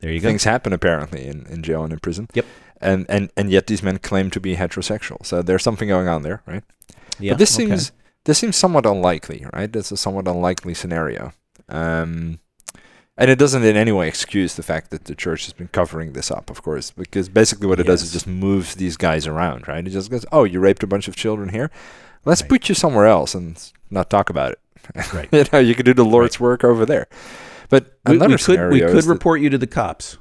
There 0.00 0.12
you 0.12 0.20
go. 0.20 0.28
things 0.28 0.44
happen 0.44 0.72
apparently 0.72 1.26
in, 1.26 1.46
in 1.46 1.62
jail 1.64 1.82
and 1.82 1.92
in 1.92 1.98
prison. 1.98 2.28
Yep. 2.34 2.46
And, 2.80 3.04
and 3.08 3.30
and 3.36 3.50
yet 3.50 3.66
these 3.66 3.82
men 3.82 3.98
claim 3.98 4.30
to 4.30 4.40
be 4.40 4.54
heterosexual. 4.56 5.26
So 5.26 5.42
there's 5.42 5.62
something 5.64 5.88
going 5.88 6.06
on 6.08 6.22
there, 6.22 6.40
right? 6.46 6.62
Yeah. 7.18 7.32
but 7.32 7.38
this 7.38 7.54
okay. 7.56 7.66
seems 7.66 7.92
this 8.24 8.38
seems 8.38 8.56
somewhat 8.56 8.86
unlikely, 8.86 9.44
right? 9.52 9.70
This 9.72 9.86
is 9.86 9.92
a 9.92 9.96
somewhat 9.96 10.28
unlikely 10.28 10.74
scenario. 10.74 11.32
Um, 11.68 12.38
and 13.16 13.30
it 13.30 13.38
doesn't 13.38 13.62
in 13.64 13.76
any 13.76 13.92
way 13.92 14.08
excuse 14.08 14.54
the 14.54 14.62
fact 14.62 14.90
that 14.90 15.04
the 15.04 15.14
church 15.14 15.44
has 15.44 15.52
been 15.52 15.68
covering 15.68 16.12
this 16.12 16.30
up, 16.30 16.48
of 16.50 16.62
course, 16.62 16.90
because 16.90 17.28
basically 17.28 17.66
what 17.66 17.80
it 17.80 17.86
does 17.86 18.02
is 18.02 18.12
just 18.12 18.26
moves 18.26 18.74
these 18.76 18.96
guys 18.96 19.26
around, 19.26 19.68
right? 19.68 19.86
It 19.86 19.90
just 19.90 20.10
goes, 20.10 20.24
"Oh, 20.32 20.44
you 20.44 20.60
raped 20.60 20.82
a 20.82 20.86
bunch 20.86 21.08
of 21.08 21.16
children 21.16 21.50
here. 21.50 21.70
Let's 22.24 22.42
Right. 22.42 22.48
put 22.50 22.68
you 22.68 22.74
somewhere 22.74 23.06
else 23.06 23.34
and 23.34 23.60
not 23.90 24.08
talk 24.10 24.30
about 24.30 24.52
it." 24.52 24.58
Right. 25.14 25.28
you 25.30 25.44
know, 25.52 25.58
you 25.58 25.74
could 25.74 25.86
do 25.86 25.94
the 25.94 26.04
Lord's 26.04 26.40
work 26.40 26.64
over 26.64 26.84
there. 26.86 27.06
But 27.68 27.92
we, 28.06 28.16
another 28.16 28.34
we 28.34 28.38
could 28.38 28.70
we 28.72 28.80
could 28.80 29.04
report 29.04 29.40
you 29.40 29.50
to 29.50 29.58
the 29.58 29.66
cops, 29.68 30.16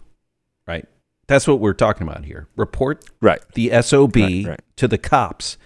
right? 0.67 0.85
That's 1.27 1.47
what 1.47 1.59
we're 1.59 1.73
talking 1.73 2.07
about 2.07 2.25
here. 2.25 2.47
Report 2.55 3.03
right 3.21 3.41
the 3.53 3.71
SOB 3.81 4.15
Right, 4.15 4.45
right. 4.47 4.61
to 4.75 4.87
the 4.87 4.97
cops. 4.97 5.57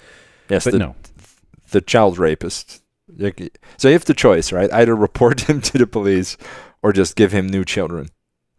yes 0.49 0.63
But 0.65 0.71
the, 0.73 0.79
no. 0.79 0.95
the 1.71 1.81
child 1.81 2.17
rapist 2.17 2.81
so 3.77 3.87
you 3.89 3.93
have 3.93 4.05
the 4.05 4.13
choice 4.13 4.51
right 4.53 4.71
either 4.73 4.95
report 4.95 5.41
him 5.49 5.59
to 5.61 5.77
the 5.77 5.87
police 5.87 6.37
or 6.83 6.93
just 6.93 7.15
give 7.15 7.31
him 7.31 7.47
new 7.47 7.63
children 7.65 8.09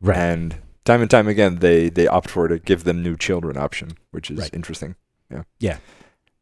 Right. 0.01 0.19
and 0.19 0.57
time 0.85 1.01
and 1.03 1.11
time 1.11 1.29
again 1.29 1.57
they 1.61 1.89
they 1.91 2.07
opt 2.09 2.29
for 2.31 2.49
to 2.49 2.59
give 2.59 2.83
them 2.85 3.03
new 3.03 3.17
children 3.17 3.57
option 3.57 3.97
which 4.11 4.31
is 4.31 4.39
Right. 4.41 4.55
interesting 4.55 4.97
yeah 5.31 5.43
Yeah. 5.61 5.79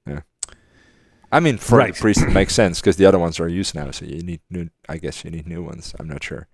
yeah 0.07 0.21
i 1.31 1.39
mean 1.41 1.59
for 1.59 1.79
Right. 1.79 1.95
the 1.95 2.01
priest 2.01 2.23
it 2.23 2.31
makes 2.33 2.55
sense 2.55 2.81
because 2.81 2.97
the 2.97 3.07
other 3.07 3.19
ones 3.19 3.39
are 3.41 3.49
used 3.49 3.75
now 3.75 3.91
so 3.91 4.05
you 4.05 4.23
need 4.23 4.41
new 4.51 4.69
i 4.89 4.97
guess 4.99 5.23
you 5.25 5.31
need 5.31 5.47
new 5.47 5.63
ones 5.63 5.95
i'm 5.99 6.09
not 6.09 6.23
sure 6.25 6.49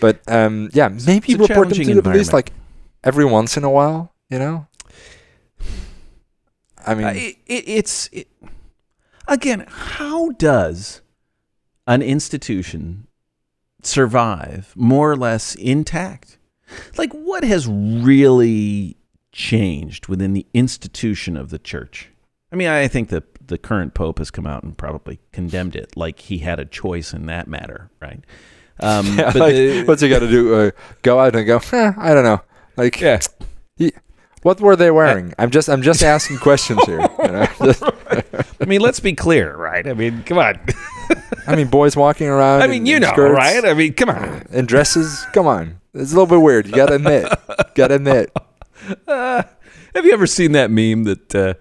but 0.00 0.20
um 0.28 0.70
yeah 0.72 0.88
maybe 0.88 1.34
report 1.34 1.68
them 1.70 1.78
to 1.78 1.94
the 1.94 2.02
police 2.02 2.32
like 2.32 2.52
every 3.02 3.24
once 3.24 3.56
in 3.56 3.64
a 3.64 3.70
while 3.70 4.12
you 4.30 4.38
know 4.38 4.66
i 6.86 6.94
mean 6.94 7.06
Uh, 7.06 7.10
it, 7.10 7.36
it, 7.46 7.64
it's 7.78 8.08
it, 8.12 8.28
again, 9.28 9.64
how 9.68 10.30
does 10.32 11.00
an 11.86 12.02
institution 12.02 13.06
survive 13.82 14.72
more 14.76 15.10
or 15.10 15.16
less 15.16 15.54
intact? 15.54 16.38
Like, 16.96 17.12
what 17.12 17.44
has 17.44 17.66
really 17.68 18.96
changed 19.32 20.08
within 20.08 20.32
the 20.32 20.46
institution 20.54 21.36
of 21.36 21.50
the 21.50 21.58
church? 21.58 22.08
I 22.50 22.56
mean, 22.56 22.68
I 22.68 22.88
think 22.88 23.08
that 23.10 23.24
the 23.48 23.58
current 23.58 23.94
pope 23.94 24.18
has 24.18 24.30
come 24.30 24.46
out 24.46 24.62
and 24.62 24.76
probably 24.76 25.18
condemned 25.32 25.74
it, 25.76 25.96
like 25.96 26.20
he 26.20 26.38
had 26.38 26.58
a 26.60 26.64
choice 26.64 27.12
in 27.12 27.26
that 27.26 27.48
matter, 27.48 27.90
right? 28.00 28.22
Um, 28.80 29.06
yeah, 29.18 29.32
but 29.32 29.36
like, 29.36 29.54
the- 29.54 29.84
what's 29.84 30.02
he 30.02 30.08
got 30.08 30.20
to 30.20 30.28
do? 30.28 30.54
Uh, 30.54 30.70
go 31.02 31.18
out 31.18 31.34
and 31.36 31.46
go? 31.46 31.60
Eh, 31.72 31.92
I 31.96 32.14
don't 32.14 32.24
know. 32.24 32.40
Like, 32.76 33.00
yeah, 33.00 33.20
what 34.42 34.60
were 34.60 34.76
they 34.76 34.90
wearing? 34.90 35.34
I'm 35.38 35.50
just, 35.50 35.68
I'm 35.68 35.82
just 35.82 36.02
asking 36.02 36.38
questions 36.38 36.82
here. 36.84 37.00
you 37.00 37.28
know? 37.28 37.46
I 38.60 38.64
mean, 38.66 38.80
let's 38.80 39.00
be 39.00 39.12
clear, 39.14 39.54
right? 39.56 39.86
I 39.86 39.92
mean, 39.94 40.22
come 40.24 40.38
on. 40.38 40.58
I 41.46 41.56
mean, 41.56 41.68
boys 41.68 41.96
walking 41.96 42.28
around. 42.28 42.62
I 42.62 42.66
mean, 42.66 42.82
in- 42.82 42.86
you 42.86 42.96
in 42.96 43.02
know, 43.02 43.08
skirts 43.08 43.36
right? 43.36 43.64
I 43.64 43.74
mean, 43.74 43.94
come 43.94 44.10
on. 44.10 44.46
In 44.50 44.66
dresses. 44.66 45.24
Come 45.32 45.46
on, 45.46 45.80
it's 45.94 46.12
a 46.12 46.14
little 46.14 46.26
bit 46.26 46.40
weird. 46.42 46.66
You 46.66 46.72
gotta 46.72 46.94
admit. 46.94 47.32
gotta 47.74 47.96
admit. 47.96 48.30
Uh, 49.06 49.42
have 49.94 50.04
you 50.04 50.12
ever 50.12 50.26
seen 50.26 50.52
that 50.52 50.70
meme 50.70 51.04
that 51.04 51.34
uh, 51.34 51.54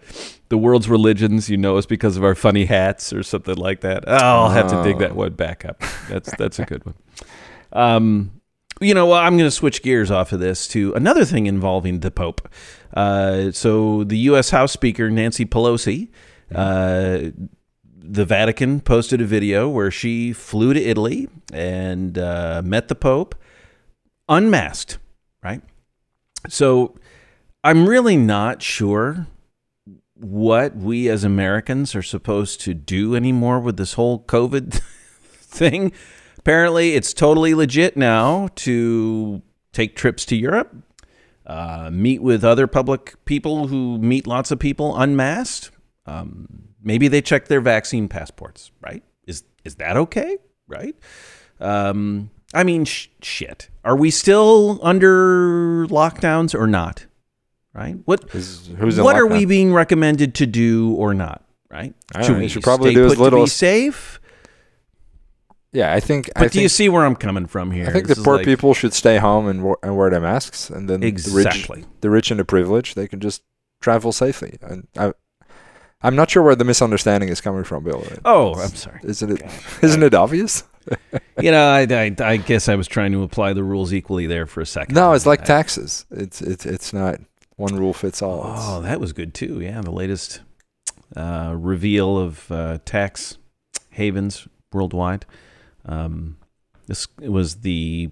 the 0.50 0.58
world's 0.58 0.90
religions 0.90 1.50
you 1.50 1.58
know 1.58 1.78
us 1.78 1.86
because 1.86 2.18
of 2.18 2.24
our 2.24 2.36
funny 2.36 2.66
hats 2.66 3.12
or 3.14 3.24
something 3.24 3.56
like 3.56 3.82
that? 3.82 4.04
Oh, 4.08 4.14
I'll 4.16 4.50
have 4.50 4.68
to 4.70 4.84
dig 4.84 5.00
that 5.00 5.16
one 5.16 5.34
back 5.34 5.66
up. 5.66 5.82
That's 6.10 6.36
that's 6.36 6.60
a 6.60 6.66
good 6.66 6.86
one. 6.86 6.96
Um, 7.74 8.42
you 8.82 8.94
know, 8.96 9.06
well, 9.08 9.20
I'm 9.20 9.38
going 9.38 9.48
to 9.48 9.56
switch 9.56 9.84
gears 9.84 10.10
off 10.10 10.32
of 10.32 10.40
this 10.40 10.68
to 10.70 10.92
another 10.94 11.24
thing 11.24 11.46
involving 11.46 12.00
the 12.00 12.10
Pope. 12.10 12.50
Uh, 12.96 13.52
so 13.52 14.04
the 14.04 14.18
U.S. 14.18 14.50
House 14.50 14.72
Speaker 14.72 15.10
Nancy 15.10 15.46
Pelosi. 15.46 16.10
Uh, 16.54 17.30
the 18.04 18.26
Vatican 18.26 18.82
posted 18.82 19.22
a 19.22 19.26
video 19.26 19.70
where 19.70 19.92
she 19.92 20.34
flew 20.34 20.74
to 20.74 20.82
Italy 20.82 21.30
and 21.54 22.18
uh, 22.18 22.62
met 22.64 22.88
the 22.88 22.96
Pope 22.96 23.36
unmasked, 24.28 24.98
right? 25.44 25.62
So 26.50 26.98
I'm 27.64 27.88
really 27.88 28.18
not 28.18 28.62
sure 28.62 29.28
what 30.16 30.76
we 30.76 31.10
as 31.10 31.24
Americans 31.24 31.96
are 31.96 32.04
supposed 32.04 32.62
to 32.62 32.74
do 32.74 33.16
anymore 33.16 33.60
with 33.60 33.78
this 33.78 33.94
whole 33.94 34.24
COVID 34.24 34.74
thing. 35.24 35.92
Apparently, 36.38 36.94
it's 36.96 37.14
totally 37.14 37.54
legit 37.54 37.96
now 37.96 38.50
to 38.56 39.42
take 39.74 39.96
trips 39.96 40.26
to 40.26 40.36
Europe, 40.36 40.76
uh, 41.46 41.90
meet 41.92 42.22
with 42.22 42.44
other 42.44 42.66
public 42.66 43.24
people 43.26 43.68
who 43.68 44.00
meet 44.00 44.26
lots 44.26 44.50
of 44.50 44.60
people 44.60 44.98
unmasked. 44.98 45.72
Um, 46.08 46.71
maybe 46.84 47.08
they 47.08 47.22
check 47.22 47.48
their 47.48 47.62
vaccine 47.62 48.08
passports, 48.08 48.72
right? 48.82 49.04
Is 49.28 49.44
is 49.64 49.76
that 49.76 49.98
okay? 49.98 50.38
Right? 50.68 50.96
Um, 51.60 52.32
I 52.54 52.64
mean, 52.64 52.86
sh- 52.86 53.08
shit. 53.22 53.70
Are 53.86 53.96
we 53.96 54.12
still 54.12 54.80
under 54.82 55.86
lockdowns 55.88 56.54
or 56.58 56.68
not? 56.68 57.06
Right? 57.74 57.98
What 58.06 58.30
Who's, 58.32 58.68
who's 58.78 59.00
what 59.00 59.16
are 59.16 59.28
we 59.28 59.46
being 59.46 59.74
recommended 59.74 60.36
to 60.36 60.46
do 60.46 60.94
or 60.96 61.14
not? 61.14 61.44
Right? 61.70 61.94
Know. 62.14 62.34
we 62.38 62.50
should 62.50 62.64
probably 62.64 62.94
do 62.94 63.06
as 63.06 63.18
little 63.18 63.40
to 63.40 63.46
be 63.46 63.50
safe? 63.50 64.20
Yeah, 65.72 65.94
I 65.94 66.02
think. 66.02 66.30
But 66.36 66.44
I 66.44 66.48
do 66.50 66.62
you 66.62 66.68
see 66.68 66.90
where 66.90 67.06
I'm 67.06 67.16
coming 67.16 67.46
from 67.46 67.72
here? 67.72 67.88
I 67.88 67.92
think 67.94 68.08
This 68.08 68.18
the 68.18 68.24
poor 68.26 68.38
like- 68.38 68.46
people 68.46 68.74
should 68.74 68.94
stay 68.94 69.18
home 69.18 69.48
and, 69.48 69.64
wo- 69.64 69.78
and 69.82 69.96
wear 69.96 70.10
their 70.10 70.20
masks, 70.20 70.70
and 70.70 70.90
then 70.90 71.02
Exactly. 71.02 71.82
the 71.82 71.86
rich, 71.86 72.02
the 72.02 72.10
rich 72.10 72.32
and 72.32 72.40
the 72.42 72.46
privileged, 72.46 72.98
they 72.98 73.08
can 73.08 73.22
just 73.22 73.42
travel 73.80 74.12
safely. 74.12 74.58
And 74.62 74.88
I, 74.98 75.14
I'm 76.04 76.16
not 76.16 76.30
sure 76.32 76.42
where 76.44 76.56
the 76.56 76.64
misunderstanding 76.66 77.30
is 77.30 77.42
coming 77.42 77.64
from, 77.64 77.84
Bill. 77.84 78.04
Oh, 78.26 78.54
I'm 78.56 78.70
sorry. 78.76 79.00
Isn't 79.04 79.32
it? 79.40 79.44
Isn't 79.84 80.04
it 80.04 80.14
obvious? 80.14 80.64
You 81.40 81.50
know, 81.52 81.70
I, 81.70 81.82
I, 81.90 82.16
I 82.24 82.38
guess 82.38 82.68
I 82.70 82.76
was 82.76 82.88
trying 82.88 83.12
to 83.14 83.24
apply 83.24 83.54
the 83.54 83.64
rules 83.64 83.94
equally 83.94 84.28
there 84.28 84.46
for 84.46 84.62
a 84.62 84.66
second. 84.66 84.94
No, 84.94 85.14
it's 85.14 85.26
like 85.26 85.42
I- 85.42 85.46
taxes. 85.46 86.06
It's 86.12 86.40
it's 86.42 86.66
it's 86.68 86.92
not 86.94 87.20
one 87.56 87.76
rule 87.76 87.94
fits 87.94 88.22
all. 88.22 88.42
It's- 88.42 88.64
Oh, 88.68 88.82
that 88.82 89.00
was 89.00 89.14
good 89.14 89.34
too. 89.34 89.60
Yeah, 89.62 89.82
the 89.82 89.92
latest 89.92 90.42
uh, 91.16 91.54
reveal 91.58 92.18
of 92.18 92.52
uh, 92.52 92.78
tax 92.86 93.38
havens 93.92 94.48
worldwide. 94.74 95.26
Um, 95.86 96.38
this 96.88 97.08
was 97.20 97.58
the 97.58 98.10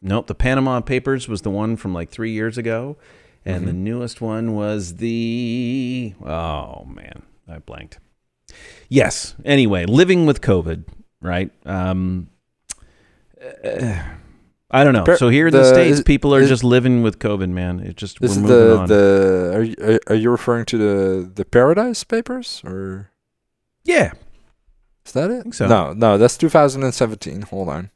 nope. 0.00 0.26
The 0.26 0.34
Panama 0.34 0.80
Papers 0.80 1.28
was 1.28 1.42
the 1.42 1.50
one 1.50 1.76
from 1.76 1.92
like 1.92 2.08
three 2.10 2.32
years 2.32 2.56
ago, 2.56 2.96
and 3.44 3.66
the 3.66 3.72
newest 3.74 4.20
one 4.22 4.54
was 4.54 4.96
the 4.96 6.14
oh 6.24 6.84
man, 6.86 7.22
I 7.50 7.58
blanked. 7.58 7.98
Yes. 8.88 9.34
Anyway, 9.44 9.84
living 9.86 10.26
with 10.26 10.40
COVID, 10.40 10.84
right? 11.20 11.50
Um, 11.66 12.28
uh, 13.64 14.02
I 14.70 14.84
don't 14.84 14.92
know. 14.92 15.04
Per- 15.04 15.16
so 15.16 15.28
here 15.28 15.48
in 15.48 15.52
the, 15.52 15.58
the- 15.60 15.64
states, 15.72 15.98
is- 15.98 16.04
people 16.04 16.34
are 16.34 16.40
is- 16.40 16.48
just 16.48 16.64
living 16.64 17.02
with 17.02 17.18
COVID, 17.18 17.48
man. 17.48 17.80
It 17.80 17.96
just 17.96 18.22
is 18.22 18.40
the 18.42 18.78
on. 18.78 18.88
the 18.88 19.52
are 19.54 19.62
you, 19.62 19.98
are- 20.08 20.14
you 20.14 20.30
referring 20.30 20.64
to 20.66 20.78
the 20.78 21.30
the 21.34 21.44
Paradise 21.44 22.04
Papers 22.04 22.62
or 22.64 23.10
yeah, 23.84 24.12
is 25.06 25.12
that 25.12 25.30
it? 25.30 25.54
so. 25.54 25.66
No, 25.66 25.92
no, 25.92 26.18
that's 26.18 26.36
2017. 26.36 27.42
Hold 27.42 27.68
on. 27.68 27.90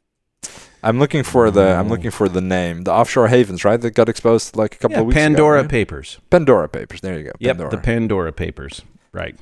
I'm 0.83 0.99
looking 0.99 1.23
for 1.23 1.49
the 1.49 1.75
I'm 1.75 1.87
Oh. 1.87 1.89
looking 1.91 2.11
for 2.11 2.27
the 2.29 2.41
name. 2.41 2.83
The 2.83 2.91
offshore 2.91 3.27
havens, 3.29 3.63
right? 3.65 3.79
That 3.79 3.91
got 3.91 4.09
exposed 4.09 4.55
like 4.55 4.75
a 4.75 4.77
couple 4.77 4.95
yeah, 4.97 5.01
of 5.01 5.07
weeks 5.07 5.15
Pandora 5.15 5.59
ago. 5.59 5.63
right? 5.63 5.71
Papers. 5.71 6.19
Pandora 6.29 6.67
Papers. 6.69 7.01
There 7.01 7.17
you 7.17 7.23
go. 7.25 7.31
Yep, 7.39 7.57
Pandora. 7.57 7.71
the 7.71 7.77
Pandora 7.81 8.31
Papers. 8.33 8.81
Right. 9.15 9.39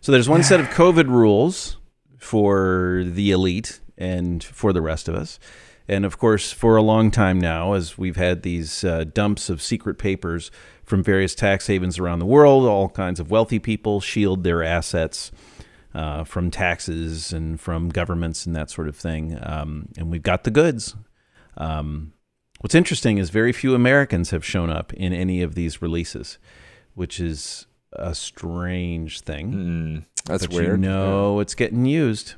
So 0.00 0.10
there's 0.10 0.28
one 0.28 0.42
set 0.42 0.58
of 0.58 0.66
COVID 0.70 1.06
rules 1.06 1.76
for 2.16 3.04
the 3.06 3.30
elite 3.30 3.78
and 3.96 4.42
for 4.42 4.72
the 4.72 4.82
rest 4.82 5.06
of 5.08 5.14
us. 5.14 5.38
And 5.86 6.04
of 6.04 6.18
course, 6.18 6.50
for 6.50 6.76
a 6.76 6.82
long 6.82 7.12
time 7.12 7.38
now, 7.38 7.74
as 7.74 7.96
we've 7.96 8.16
had 8.16 8.42
these 8.42 8.82
uh, 8.82 9.04
dumps 9.04 9.50
of 9.50 9.62
secret 9.62 9.98
papers 9.98 10.50
from 10.82 11.04
various 11.04 11.36
tax 11.36 11.68
havens 11.68 12.00
around 12.00 12.18
the 12.18 12.26
world, 12.26 12.64
all 12.64 12.88
kinds 12.88 13.20
of 13.20 13.30
wealthy 13.30 13.60
people 13.60 14.00
shield 14.00 14.42
their 14.42 14.64
assets 14.64 15.30
uh, 15.94 16.24
from 16.24 16.50
taxes 16.50 17.32
and 17.32 17.60
from 17.60 17.90
governments 17.90 18.46
and 18.46 18.56
that 18.56 18.68
sort 18.68 18.88
of 18.88 18.96
thing. 18.96 19.38
Um, 19.40 19.90
and 19.96 20.10
we've 20.10 20.24
got 20.24 20.42
the 20.42 20.50
goods. 20.50 20.96
Um, 21.56 22.14
what's 22.58 22.74
interesting 22.74 23.18
is 23.18 23.30
very 23.30 23.52
few 23.52 23.76
Americans 23.76 24.30
have 24.30 24.44
shown 24.44 24.70
up 24.70 24.92
in 24.92 25.12
any 25.12 25.40
of 25.40 25.54
these 25.54 25.80
releases, 25.80 26.38
which 26.96 27.20
is 27.20 27.67
a 27.92 28.14
strange 28.14 29.20
thing. 29.20 29.52
Mm, 29.52 30.04
that's 30.24 30.46
but 30.46 30.54
weird. 30.54 30.82
You 30.82 30.88
know 30.88 31.40
it's 31.40 31.54
getting 31.54 31.84
used. 31.84 32.34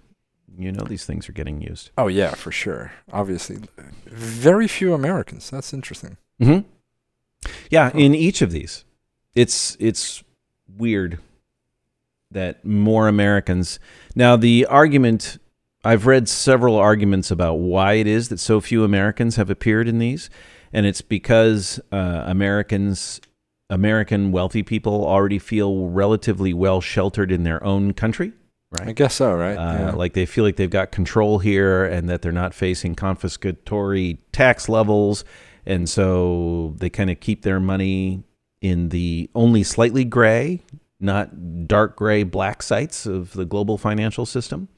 You 0.59 0.73
know 0.73 0.85
these 0.85 1.05
things 1.07 1.29
are 1.29 1.33
getting 1.33 1.61
used. 1.61 1.91
Oh 1.97 2.09
yeah, 2.09 2.35
for 2.35 2.53
sure. 2.53 2.93
Obviously, 3.13 3.59
very 4.07 4.69
few 4.69 4.93
Americans. 4.95 5.51
That's 5.51 5.73
interesting. 5.73 6.17
hmm 6.39 6.61
Yeah, 7.71 7.91
in 7.95 8.15
each 8.15 8.43
of 8.43 8.51
these, 8.51 8.85
it's 9.35 9.77
it's 9.81 10.23
weird 10.77 11.19
that 12.31 12.65
more 12.65 13.09
Americans. 13.09 13.79
Now 14.15 14.37
the 14.37 14.67
argument 14.67 15.39
I've 15.85 16.07
read 16.07 16.29
several 16.29 16.77
arguments 16.77 17.31
about 17.31 17.55
why 17.55 17.95
it 17.95 18.07
is 18.07 18.29
that 18.29 18.39
so 18.39 18.61
few 18.61 18.85
Americans 18.85 19.37
have 19.37 19.49
appeared 19.49 19.89
in 19.89 19.99
these, 19.99 20.29
and 20.73 20.85
it's 20.85 21.01
because 21.01 21.81
uh, 21.91 22.25
Americans, 22.27 23.21
American 23.71 24.33
wealthy 24.33 24.63
people, 24.63 25.07
already 25.07 25.39
feel 25.39 25.87
relatively 25.87 26.53
well 26.53 26.81
sheltered 26.81 27.33
in 27.33 27.45
their 27.45 27.63
own 27.65 27.95
country. 27.95 28.33
Right? 28.79 28.89
I 28.89 28.93
guess 28.93 29.15
so, 29.15 29.35
right? 29.35 29.57
Uh, 29.57 29.79
yeah. 29.79 29.91
Like 29.93 30.13
they 30.13 30.27
feel 30.27 30.45
like 30.45 30.57
they've 30.57 30.71
got 30.71 30.93
control 30.93 31.39
here 31.39 31.85
and 31.85 32.09
that 32.09 32.23
they're 32.23 32.31
not 32.31 32.55
facing 32.55 32.95
confiscatory 32.95 34.19
tax 34.33 34.69
levels. 34.69 35.25
And 35.67 35.89
so 35.89 36.75
they 36.79 36.91
kind 36.91 37.11
of 37.11 37.21
keep 37.21 37.43
their 37.43 37.59
money 37.59 38.23
in 38.61 38.91
the 38.91 39.31
only 39.35 39.63
slightly 39.63 40.05
gray, 40.05 40.61
not 41.01 41.67
dark 41.67 41.97
gray 41.97 42.23
black 42.23 42.63
sites 42.63 43.07
of 43.07 43.33
the 43.33 43.45
global 43.45 43.79
financial 43.79 44.27
system. 44.27 44.69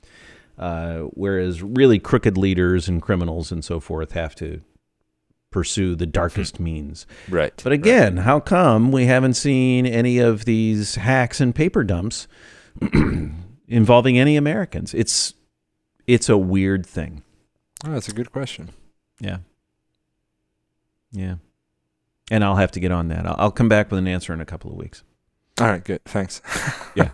Uh, 0.58 1.00
whereas 1.14 1.62
really 1.62 1.98
crooked 1.98 2.36
leaders 2.38 2.88
and 2.88 3.02
criminals 3.02 3.50
and 3.50 3.64
so 3.64 3.80
forth 3.80 4.12
have 4.12 4.34
to 4.36 4.60
pursue 5.52 5.94
the 5.94 6.04
mm-hmm. 6.04 6.12
darkest 6.12 6.58
means. 6.58 7.06
Right. 7.28 7.58
But 7.62 7.72
again, 7.72 8.18
how 8.18 8.40
come 8.40 8.90
we 8.90 9.06
haven't 9.06 9.34
seen 9.34 9.86
any 9.86 10.18
of 10.18 10.44
these 10.44 10.96
hacks 10.96 11.40
and 11.40 11.54
paper 11.54 11.84
dumps 11.84 12.26
involving 13.68 14.18
any 14.18 14.36
Americans? 14.36 14.94
It's 14.94 15.34
it's 16.06 16.28
a 16.28 16.36
weird 16.36 16.84
thing. 16.84 17.22
Oh, 17.84 17.92
that's 17.92 18.08
a 18.08 18.12
good 18.12 18.32
question. 18.32 18.70
Yeah. 19.20 19.38
Yeah. 21.12 21.36
And 22.30 22.42
I'll 22.42 22.56
have 22.56 22.72
to 22.72 22.80
get 22.80 22.90
on 22.90 23.08
that. 23.08 23.26
I'll, 23.26 23.36
I'll 23.38 23.52
come 23.52 23.68
back 23.68 23.90
with 23.90 23.98
an 23.98 24.08
answer 24.08 24.32
in 24.32 24.40
a 24.40 24.46
couple 24.46 24.70
of 24.70 24.76
weeks. 24.76 25.02
All 25.60 25.66
right, 25.66 25.84
good. 25.84 26.02
Thanks. 26.04 26.40
Yeah. 26.94 27.10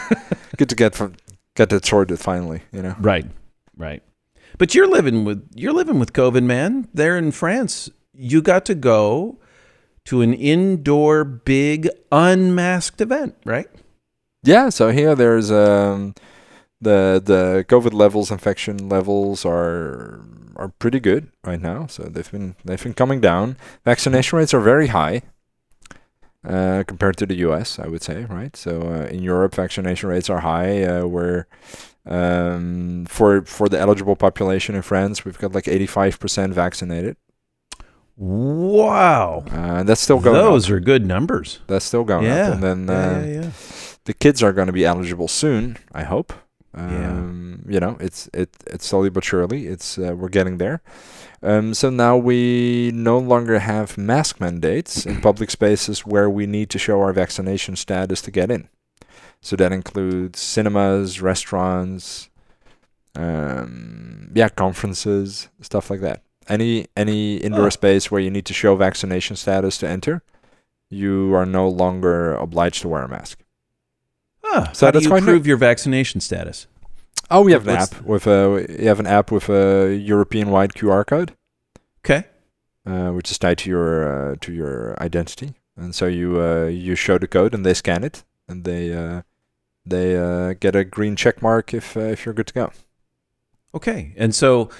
good 0.56 0.68
to 0.70 0.74
get 0.74 0.94
from 0.94 1.14
get 1.54 1.68
that 1.70 1.84
sorted 1.84 2.18
finally. 2.18 2.62
You 2.72 2.82
know. 2.82 2.96
Right. 2.98 3.26
Right. 3.76 4.02
But 4.58 4.74
you're 4.74 4.86
living 4.88 5.24
with 5.24 5.48
you're 5.54 5.72
living 5.72 5.98
with 5.98 6.12
COVID, 6.12 6.44
man. 6.44 6.88
There 6.94 7.16
in 7.16 7.32
France, 7.32 7.90
you 8.12 8.42
got 8.42 8.64
to 8.66 8.74
go 8.74 9.38
to 10.06 10.20
an 10.20 10.34
indoor 10.34 11.24
big 11.24 11.88
unmasked 12.12 13.00
event, 13.00 13.36
right? 13.44 13.68
Yeah. 14.42 14.68
So 14.68 14.90
here 14.90 15.14
there's 15.14 15.50
um 15.50 16.14
the 16.80 17.20
the 17.24 17.64
COVID 17.68 17.92
levels, 17.92 18.30
infection 18.30 18.88
levels 18.88 19.44
are 19.44 20.20
are 20.56 20.68
pretty 20.78 21.00
good 21.00 21.30
right 21.44 21.60
now. 21.60 21.86
So 21.86 22.04
they've 22.04 22.30
been 22.30 22.56
they've 22.64 22.82
been 22.82 22.94
coming 22.94 23.20
down. 23.20 23.56
Vaccination 23.84 24.38
rates 24.38 24.54
are 24.54 24.60
very 24.60 24.88
high. 24.88 25.22
Uh, 26.46 26.84
compared 26.86 27.16
to 27.16 27.24
the 27.24 27.36
US, 27.36 27.78
I 27.78 27.88
would 27.88 28.02
say, 28.02 28.26
right? 28.26 28.54
So 28.54 28.82
uh, 28.82 29.06
in 29.06 29.22
Europe, 29.22 29.54
vaccination 29.54 30.10
rates 30.10 30.28
are 30.28 30.40
high. 30.40 30.84
Uh, 30.84 31.06
where 31.06 31.46
um, 32.06 33.06
for 33.08 33.42
for 33.42 33.68
the 33.68 33.78
eligible 33.78 34.16
population 34.16 34.74
in 34.74 34.82
France, 34.82 35.24
we've 35.24 35.38
got 35.38 35.54
like 35.54 35.64
85% 35.64 36.52
vaccinated. 36.52 37.16
Wow, 38.16 39.44
uh, 39.50 39.82
that's 39.82 40.00
still 40.00 40.20
going. 40.20 40.36
Those 40.36 40.66
up. 40.66 40.76
are 40.76 40.80
good 40.80 41.04
numbers. 41.04 41.60
That's 41.66 41.84
still 41.84 42.04
going 42.04 42.26
yeah. 42.26 42.48
up, 42.48 42.54
and 42.54 42.62
then 42.62 42.90
uh, 42.90 43.24
yeah, 43.26 43.40
yeah. 43.40 43.50
the 44.04 44.14
kids 44.14 44.42
are 44.42 44.52
going 44.52 44.68
to 44.68 44.72
be 44.72 44.84
eligible 44.84 45.28
soon. 45.28 45.78
I 45.92 46.04
hope. 46.04 46.32
Yeah. 46.76 47.10
Um, 47.10 47.64
You 47.68 47.80
know, 47.80 47.96
it's 48.00 48.28
it 48.34 48.50
it's 48.66 48.86
slowly 48.86 49.10
but 49.10 49.24
surely. 49.24 49.66
It's 49.66 49.98
uh, 49.98 50.14
we're 50.16 50.28
getting 50.28 50.58
there. 50.58 50.82
Um, 51.42 51.74
so 51.74 51.90
now 51.90 52.16
we 52.16 52.90
no 52.94 53.18
longer 53.18 53.58
have 53.58 53.98
mask 53.98 54.40
mandates 54.40 55.06
in 55.06 55.20
public 55.20 55.50
spaces 55.50 56.06
where 56.06 56.28
we 56.30 56.46
need 56.46 56.70
to 56.70 56.78
show 56.78 57.00
our 57.00 57.12
vaccination 57.12 57.76
status 57.76 58.22
to 58.22 58.30
get 58.30 58.50
in. 58.50 58.68
So 59.44 59.56
that 59.56 59.72
includes 59.72 60.40
cinemas, 60.40 61.20
restaurants, 61.20 62.30
um, 63.14 64.30
yeah, 64.34 64.48
conferences, 64.48 65.48
stuff 65.60 65.90
like 65.90 66.00
that. 66.00 66.22
Any 66.48 66.86
any 66.96 67.36
indoor 67.36 67.66
Oh. 67.66 67.70
space 67.70 68.10
where 68.10 68.20
you 68.20 68.30
need 68.30 68.44
to 68.46 68.54
show 68.54 68.74
vaccination 68.76 69.36
status 69.36 69.78
to 69.78 69.86
enter, 69.88 70.22
you 70.90 71.34
are 71.34 71.46
no 71.46 71.68
longer 71.68 72.34
obliged 72.34 72.82
to 72.82 72.88
wear 72.88 73.02
a 73.02 73.08
mask. 73.08 73.38
Ah, 74.44 74.70
So 74.72 74.86
how 74.86 74.90
do 74.90 74.96
that's 74.96 75.04
you 75.04 75.10
quite 75.10 75.22
new. 75.22 75.32
prove 75.32 75.46
your 75.46 75.56
vaccination 75.58 76.20
status? 76.20 76.66
Oh, 77.30 77.42
we 77.42 77.52
have 77.52 77.66
an 77.68 77.76
What's- 77.76 77.92
app 77.92 78.02
with 78.02 78.26
a 78.26 78.66
you 78.80 78.88
have 78.88 79.00
an 79.00 79.06
app 79.06 79.30
with 79.30 79.48
a 79.48 79.94
European-wide 79.94 80.74
QR 80.74 81.04
code, 81.04 81.32
Okay. 82.04 82.24
uh, 82.86 83.10
which 83.10 83.30
is 83.30 83.38
tied 83.38 83.58
to 83.58 83.70
your 83.70 83.92
uh, 84.32 84.36
to 84.40 84.52
your 84.52 84.96
identity, 85.02 85.54
and 85.76 85.94
so 85.94 86.06
you 86.06 86.40
uh, 86.40 86.66
you 86.66 86.94
show 86.94 87.18
the 87.18 87.28
code 87.28 87.54
and 87.54 87.64
they 87.64 87.74
scan 87.74 88.04
it 88.04 88.24
and 88.48 88.64
they 88.64 88.92
uh, 88.92 89.22
they 89.86 90.16
uh, 90.16 90.54
get 90.54 90.74
a 90.74 90.84
green 90.84 91.16
check 91.16 91.42
mark 91.42 91.74
if 91.74 91.96
uh, 91.96 92.00
if 92.00 92.24
you're 92.24 92.34
good 92.34 92.46
to 92.48 92.54
go. 92.54 92.72
Okay. 93.74 94.14
And 94.16 94.34
so, 94.34 94.70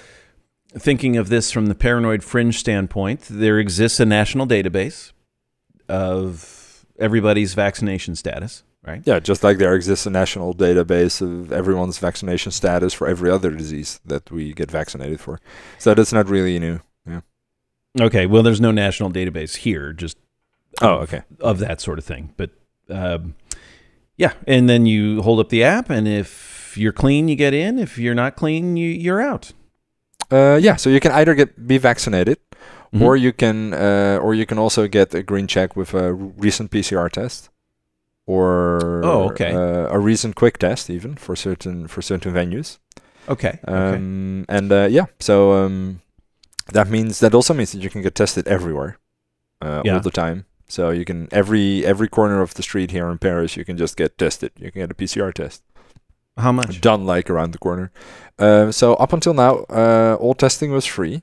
thinking 0.78 1.16
of 1.16 1.28
this 1.28 1.50
from 1.50 1.66
the 1.66 1.74
paranoid 1.74 2.22
fringe 2.22 2.58
standpoint, 2.58 3.22
there 3.28 3.58
exists 3.58 4.00
a 4.00 4.06
national 4.06 4.46
database 4.46 5.12
of 5.88 6.86
everybody's 6.98 7.54
vaccination 7.54 8.14
status, 8.14 8.62
right? 8.86 9.02
Yeah, 9.04 9.18
just 9.18 9.42
like 9.42 9.58
there 9.58 9.74
exists 9.74 10.06
a 10.06 10.10
national 10.10 10.54
database 10.54 11.20
of 11.20 11.52
everyone's 11.52 11.98
vaccination 11.98 12.52
status 12.52 12.94
for 12.94 13.06
every 13.08 13.30
other 13.30 13.50
disease 13.50 14.00
that 14.06 14.30
we 14.30 14.52
get 14.52 14.70
vaccinated 14.70 15.20
for. 15.20 15.40
So 15.78 15.94
that's 15.94 16.12
not 16.12 16.28
really 16.28 16.58
new. 16.58 16.80
Yeah. 17.06 17.20
Okay. 18.00 18.26
Well, 18.26 18.42
there's 18.42 18.60
no 18.60 18.70
national 18.70 19.10
database 19.10 19.56
here, 19.56 19.92
just 19.92 20.16
Oh, 20.80 20.98
of- 20.98 21.02
okay. 21.12 21.22
of 21.40 21.58
that 21.58 21.80
sort 21.80 21.98
of 21.98 22.04
thing. 22.04 22.32
But 22.36 22.50
um, 22.90 23.34
yeah, 24.16 24.32
and 24.46 24.68
then 24.68 24.86
you 24.86 25.22
hold 25.22 25.40
up 25.40 25.48
the 25.48 25.64
app, 25.64 25.90
and 25.90 26.06
if 26.08 26.74
you're 26.76 26.92
clean, 26.92 27.28
you 27.28 27.36
get 27.36 27.54
in. 27.54 27.78
If 27.78 27.98
you're 27.98 28.14
not 28.14 28.36
clean, 28.36 28.76
you 28.76 28.88
you're 28.90 29.20
out. 29.20 29.52
Uh, 30.30 30.58
yeah, 30.60 30.76
so 30.76 30.90
you 30.90 31.00
can 31.00 31.12
either 31.12 31.34
get 31.34 31.66
be 31.66 31.78
vaccinated, 31.78 32.38
Mhm. 32.92 33.02
or 33.02 33.16
you 33.16 33.32
can 33.32 33.74
uh, 33.74 34.18
or 34.22 34.34
you 34.34 34.46
can 34.46 34.58
also 34.58 34.86
get 34.88 35.14
a 35.14 35.22
green 35.22 35.46
check 35.46 35.76
with 35.76 35.94
a 35.94 36.12
recent 36.14 36.70
PCR 36.70 37.08
test, 37.10 37.50
or 38.26 39.02
Oh, 39.04 39.30
okay. 39.30 39.52
uh, 39.52 39.88
a 39.94 39.98
recent 39.98 40.34
quick 40.34 40.58
test 40.58 40.90
even 40.90 41.16
for 41.16 41.36
certain 41.36 41.86
for 41.88 42.02
certain 42.02 42.32
venues. 42.32 42.78
okay. 43.28 43.58
okay. 43.68 43.96
Um, 43.96 44.44
and 44.48 44.72
uh, 44.72 44.86
yeah, 44.90 45.06
so 45.20 45.52
um, 45.64 46.00
that 46.72 46.88
means 46.88 47.18
that 47.20 47.34
also 47.34 47.54
means 47.54 47.72
that 47.72 47.82
you 47.82 47.90
can 47.90 48.02
get 48.02 48.14
tested 48.14 48.46
everywhere, 48.48 48.96
uh, 49.62 49.82
Yeah. 49.84 49.94
all 49.94 50.00
the 50.00 50.10
time. 50.10 50.44
So 50.68 50.90
you 50.90 51.04
can 51.04 51.28
every 51.30 51.84
every 51.84 52.08
corner 52.08 52.40
of 52.42 52.54
the 52.54 52.62
street 52.62 52.90
here 52.90 53.08
in 53.10 53.18
Paris, 53.18 53.56
you 53.56 53.64
can 53.64 53.76
just 53.76 53.96
get 53.96 54.16
tested. 54.18 54.52
You 54.58 54.70
can 54.72 54.80
get 54.82 54.90
a 54.90 54.94
PCR 54.94 55.32
test 55.32 55.62
How 56.36 56.52
much? 56.52 56.80
done 56.80 57.04
like 57.06 57.28
around 57.30 57.52
the 57.52 57.58
corner. 57.58 57.90
Uh, 58.38 58.72
so 58.72 58.94
up 58.94 59.12
until 59.12 59.34
now, 59.34 59.64
uh, 59.70 60.16
all 60.18 60.34
testing 60.34 60.72
was 60.72 60.86
free, 60.86 61.22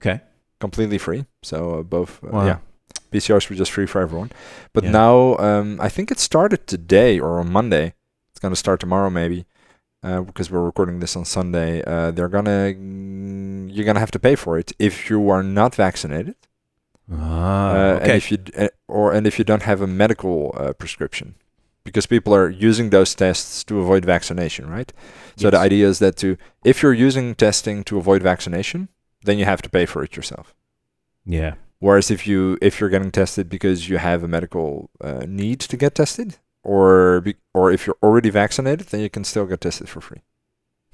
Okay. 0.00 0.20
completely 0.60 0.98
free. 0.98 1.24
So 1.42 1.80
uh, 1.80 1.82
both, 1.82 2.22
uh, 2.22 2.28
Wow. 2.30 2.46
yeah, 2.46 2.58
PCRs 3.10 3.48
were 3.48 3.56
just 3.56 3.72
free 3.72 3.86
for 3.86 4.00
everyone. 4.00 4.30
But 4.72 4.84
Yeah. 4.84 4.90
now, 4.92 5.36
um, 5.38 5.80
I 5.80 5.88
think 5.88 6.10
it 6.10 6.18
started 6.20 6.66
today 6.66 7.18
or 7.18 7.40
on 7.40 7.50
Monday. 7.50 7.94
It's 8.30 8.38
gonna 8.40 8.54
start 8.56 8.78
tomorrow 8.80 9.10
maybe, 9.10 9.46
uh, 10.04 10.20
because 10.20 10.50
we're 10.50 10.62
recording 10.64 11.00
this 11.00 11.16
on 11.16 11.24
Sunday. 11.24 11.82
Uh, 11.84 12.10
they're 12.12 12.28
gonna, 12.28 12.74
mm, 12.74 13.68
you're 13.72 13.86
gonna 13.86 13.98
have 13.98 14.12
to 14.12 14.18
pay 14.20 14.36
for 14.36 14.58
it 14.58 14.72
if 14.78 15.10
you 15.10 15.28
are 15.30 15.42
not 15.42 15.74
vaccinated, 15.74 16.36
Ah, 17.12 17.70
uh, 17.70 17.98
and 18.02 18.12
if 18.12 18.30
you 18.30 18.36
d- 18.38 18.52
uh, 18.56 18.68
or 18.86 19.12
and 19.12 19.26
if 19.26 19.38
you 19.38 19.44
don't 19.44 19.62
have 19.62 19.80
a 19.80 19.86
medical 19.86 20.54
uh, 20.56 20.72
prescription. 20.72 21.34
Because 21.84 22.04
people 22.06 22.34
are 22.34 22.50
using 22.50 22.90
those 22.90 23.14
tests 23.14 23.64
to 23.64 23.80
avoid 23.80 24.04
vaccination, 24.04 24.68
right? 24.68 24.92
So 25.36 25.48
the 25.48 25.58
idea 25.58 25.88
is 25.88 26.00
that 26.00 26.16
to 26.18 26.36
if 26.62 26.82
you're 26.82 26.92
using 26.92 27.34
testing 27.34 27.82
to 27.84 27.96
avoid 27.96 28.22
vaccination, 28.22 28.88
then 29.22 29.38
you 29.38 29.46
have 29.46 29.62
to 29.62 29.70
pay 29.70 29.86
for 29.86 30.04
it 30.04 30.14
yourself. 30.14 30.54
Yeah. 31.24 31.54
Whereas 31.78 32.10
if 32.10 32.26
you 32.26 32.58
if 32.60 32.78
you're 32.78 32.90
getting 32.90 33.10
tested 33.10 33.48
because 33.48 33.88
you 33.88 33.98
have 33.98 34.22
a 34.22 34.28
medical 34.28 34.90
uh, 35.00 35.24
need 35.26 35.60
to 35.60 35.76
get 35.76 35.94
tested, 35.94 36.36
or 36.62 37.22
be, 37.22 37.36
or 37.54 37.72
if 37.72 37.86
you're 37.86 37.98
already 38.02 38.30
vaccinated, 38.30 38.88
then 38.88 39.00
you 39.00 39.08
can 39.08 39.24
still 39.24 39.46
get 39.46 39.60
tested 39.60 39.88
for 39.88 40.00
free. 40.00 40.22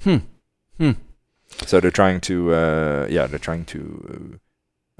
Hmm. 0.03 0.19
Hmm. 0.79 0.93
So 1.67 1.81
they're 1.81 1.91
trying 1.91 2.21
to 2.23 2.53
uh, 2.55 3.07
yeah 3.11 3.27
they're 3.27 3.39
trying 3.39 3.65
to 3.67 4.39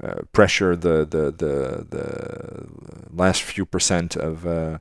uh, 0.03 0.21
pressure 0.33 0.75
the, 0.75 1.05
the 1.05 1.31
the 1.31 1.85
the 1.89 2.67
last 3.11 3.41
few 3.43 3.65
percent 3.65 4.15
of 4.15 4.45
uh, 4.45 4.79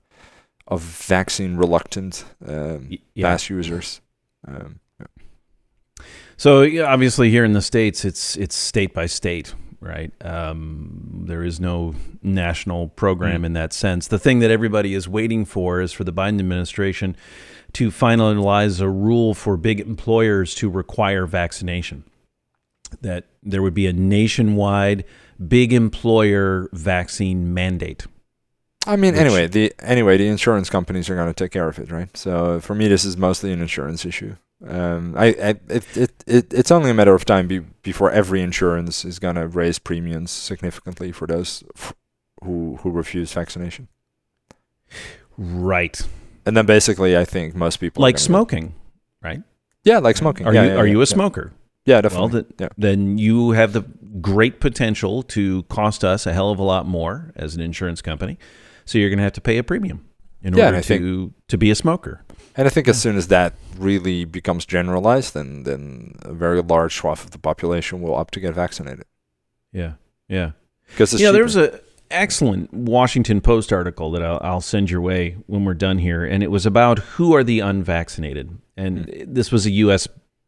of 0.67 0.81
vaccine 0.83 1.57
reluctant 1.57 2.25
um, 2.47 2.89
yeah. 3.15 3.29
mass 3.29 3.49
users. 3.51 4.01
Um, 4.47 4.81
So 6.37 6.63
yeah, 6.63 6.93
obviously 6.93 7.31
here 7.31 7.45
in 7.45 7.53
the 7.53 7.63
states, 7.63 8.05
it's 8.05 8.37
it's 8.37 8.57
state 8.57 8.93
by 8.93 9.07
state, 9.07 9.55
right? 9.81 10.11
Um, 10.25 11.25
there 11.29 11.45
is 11.45 11.61
no 11.61 11.95
national 12.23 12.89
program 12.89 13.43
Mm. 13.43 13.47
in 13.47 13.53
that 13.53 13.73
sense. 13.73 14.09
The 14.09 14.19
thing 14.19 14.41
that 14.41 14.51
everybody 14.51 14.95
is 14.95 15.09
waiting 15.09 15.45
for 15.45 15.81
is 15.81 15.93
for 15.93 16.03
the 16.03 16.13
Biden 16.13 16.41
administration 16.41 17.17
to 17.75 17.91
finalize 17.91 18.81
a 18.81 18.89
rule 18.89 19.33
for 19.35 19.57
big 19.57 19.81
employers 19.81 20.55
to 20.57 20.69
require 20.69 21.25
vaccination. 21.27 22.03
That 23.03 23.25
there 23.43 23.63
would 23.63 23.75
be 23.75 23.87
a 23.87 23.93
nationwide 23.93 25.05
big 25.49 25.73
employer 25.73 26.69
vaccine 26.73 27.53
mandate. 27.55 28.07
I 28.87 28.97
mean, 28.97 29.13
Which- 29.15 29.21
anyway, 29.23 29.47
the 29.47 29.73
anyway 29.81 30.17
the 30.19 30.29
insurance 30.29 30.69
companies 30.71 31.09
are 31.11 31.15
going 31.17 31.29
to 31.29 31.35
take 31.35 31.51
care 31.53 31.69
of 31.69 31.79
it, 31.79 31.91
right? 31.91 32.15
So 32.17 32.61
for 32.61 32.75
me, 32.75 32.87
this 32.89 33.05
is 33.05 33.17
mostly 33.17 33.53
an 33.53 33.61
insurance 33.63 34.05
issue. 34.05 34.37
Um, 34.67 35.15
I, 35.17 35.27
I 35.27 35.49
it, 35.69 35.97
it, 35.97 36.25
it 36.27 36.55
it's 36.55 36.71
only 36.71 36.91
a 36.91 36.95
matter 36.95 37.15
of 37.15 37.25
time 37.25 37.47
be, 37.49 37.59
before 37.83 38.11
every 38.11 38.41
insurance 38.41 39.05
is 39.05 39.19
going 39.19 39.35
to 39.37 39.47
raise 39.49 39.79
premiums 39.79 40.31
significantly 40.31 41.13
for 41.13 41.27
those 41.27 41.65
f- 41.77 41.95
who 42.43 42.77
who 42.83 42.91
refuse 42.91 43.33
vaccination. 43.33 43.89
Right. 45.37 46.01
And 46.47 46.57
then 46.57 46.67
basically, 46.67 47.17
I 47.17 47.25
think 47.25 47.55
most 47.55 47.79
people 47.79 48.03
Like 48.03 48.17
gonna 48.17 48.23
go- 48.23 48.27
smoking, 48.27 48.75
right? 49.23 49.43
Yeah, 49.83 49.99
like 49.99 50.17
smoking. 50.17 50.47
Are 50.47 50.55
Yeah, 50.55 50.63
you 50.63 50.69
yeah, 50.69 50.77
are 50.77 50.87
yeah, 50.87 50.93
you 50.93 51.01
a 51.03 51.07
smoker? 51.07 51.53
Yeah, 51.87 51.97
Well, 51.97 52.29
definitely. 52.29 52.45
yeah. 52.59 52.69
then 52.79 53.19
you 53.19 53.51
have 53.51 53.73
the 53.73 53.83
great 54.21 54.59
potential 54.61 55.23
to 55.25 55.65
cost 55.65 56.03
us 56.05 56.27
a 56.27 56.33
hell 56.33 56.51
of 56.51 56.59
a 56.59 56.63
lot 56.63 56.87
more 56.87 57.33
as 57.37 57.55
an 57.55 57.61
insurance 57.61 58.01
company. 58.01 58.39
So 58.87 58.99
you're 58.99 59.11
going 59.11 59.19
to 59.19 59.25
have 59.25 59.33
to 59.35 59.41
pay 59.41 59.59
a 59.59 59.63
premium 59.65 60.05
in 60.43 60.55
Yeah, 60.55 60.67
order 60.67 60.79
I 60.79 60.81
think- 60.83 61.03
to 61.03 61.33
to 61.49 61.59
be 61.59 61.71
a 61.71 61.75
smoker. 61.75 62.23
And 62.57 62.67
I 62.67 62.71
think 62.71 62.87
as 62.89 63.01
soon 63.01 63.17
as 63.17 63.29
that 63.29 63.55
really 63.77 64.25
becomes 64.25 64.65
generalized, 64.65 65.35
then 65.35 65.65
then 65.65 66.15
a 66.23 66.33
very 66.33 66.63
large 66.63 66.95
swath 66.95 67.25
of 67.25 67.31
the 67.33 67.39
population 67.39 68.01
will 68.01 68.15
opt 68.15 68.33
to 68.35 68.41
get 68.41 68.55
vaccinated. 68.55 69.05
Yeah, 69.73 69.95
Yeah. 70.29 70.53
because 70.91 71.21
Yeah, 71.21 71.33
there 71.33 71.43
was 71.43 71.57
a 71.57 71.81
excellent 72.11 72.73
Washington 72.73 73.41
Post 73.41 73.73
article 73.73 74.11
that 74.13 74.23
I'll, 74.23 74.39
I'll 74.43 74.61
send 74.61 74.91
your 74.91 75.01
way 75.01 75.37
when 75.47 75.65
we're 75.65 75.75
done 75.75 75.99
here, 75.99 76.25
and 76.25 76.43
it 76.43 76.51
was 76.51 76.65
about 76.67 76.99
who 77.17 77.35
are 77.35 77.43
the 77.43 77.59
unvaccinated, 77.61 78.57
and 78.77 79.07
hmm. 79.07 79.33
this 79.35 79.51
was 79.51 79.67
a 79.67 79.71
U.S. 79.85 80.07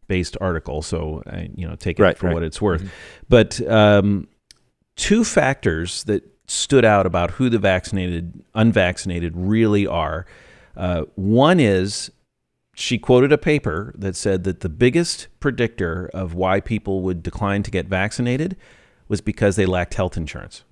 based 0.08 0.36
article, 0.40 0.82
so 0.82 1.22
I, 1.26 1.48
you 1.54 1.66
know 1.68 1.76
take 1.76 1.98
it 1.98 2.02
Right, 2.02 2.16
for 2.18 2.26
right. 2.26 2.34
what 2.34 2.42
it's 2.42 2.60
worth. 2.60 2.90
But 3.28 3.60
um, 3.68 4.28
two 4.96 5.24
factors 5.24 6.04
that 6.04 6.24
stood 6.48 6.84
out 6.84 7.06
about 7.06 7.32
who 7.32 7.48
the 7.50 7.58
vaccinated, 7.58 8.44
unvaccinated 8.54 9.32
really 9.36 9.86
are. 9.86 10.26
Uh, 10.76 11.02
one 11.16 11.58
is 11.58 12.10
she 12.74 12.98
quoted 12.98 13.32
a 13.32 13.38
paper 13.38 13.92
that 13.96 14.14
said 14.14 14.44
that 14.44 14.60
the 14.60 14.68
biggest 14.68 15.28
predictor 15.40 16.10
of 16.12 16.34
why 16.34 16.60
people 16.60 17.02
would 17.02 17.22
decline 17.22 17.62
to 17.62 17.70
get 17.70 17.86
vaccinated 17.86 18.56
was 19.08 19.20
because 19.20 19.56
they 19.56 19.66
lacked 19.66 19.94
health 19.94 20.16
insurance. 20.16 20.62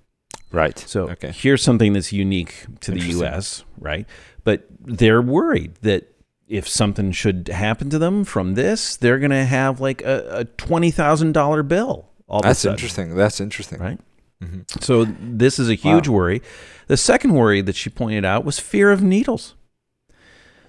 right. 0.51 0.77
So 0.77 1.09
okay, 1.09 1.31
here's 1.31 1.63
something 1.63 1.93
that's 1.93 2.13
unique 2.13 2.65
to 2.81 2.91
the 2.91 2.99
U.S., 2.99 3.63
right? 3.79 4.05
But 4.43 4.67
they're 4.79 5.21
worried 5.21 5.75
that 5.81 6.14
if 6.47 6.67
something 6.67 7.11
should 7.11 7.47
happen 7.47 7.89
to 7.89 7.97
them 7.99 8.23
from 8.23 8.53
this, 8.55 8.95
they're 8.97 9.19
going 9.19 9.31
to 9.31 9.45
have 9.45 9.79
like 9.81 10.01
a, 10.03 10.39
a 10.39 10.45
twenty 10.45 10.91
thousand 10.91 11.31
dollar 11.33 11.63
bill. 11.63 12.09
All 12.27 12.41
that's 12.41 12.65
interesting. 12.65 13.15
That's 13.15 13.39
interesting. 13.39 13.79
right? 13.79 13.99
Mhm. 14.43 14.65
So 14.83 15.05
this 15.19 15.59
is 15.59 15.69
a 15.69 15.75
huge 15.75 16.07
worry. 16.07 16.41
The 16.87 16.97
second 16.97 17.33
worry 17.33 17.61
that 17.61 17.75
she 17.75 17.89
pointed 17.89 18.25
out 18.25 18.43
was 18.45 18.59
fear 18.59 18.91
of 18.91 19.01
needles. 19.01 19.55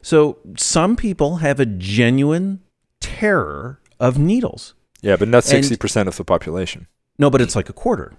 So 0.03 0.39
some 0.57 0.97
people 0.97 1.37
have 1.37 1.59
a 1.59 1.67
genuine 1.67 2.61
terror 3.01 3.81
of 3.99 4.19
needles. 4.19 4.75
Yeah, 5.03 5.17
but 5.17 5.29
not 5.29 5.45
sixty 5.45 5.77
percent 5.77 6.09
of 6.09 6.17
the 6.17 6.25
population. 6.25 6.87
No, 7.19 7.29
but 7.31 7.41
it's 7.41 7.57
like 7.57 7.69
a 7.69 7.73
quarter. 7.73 8.13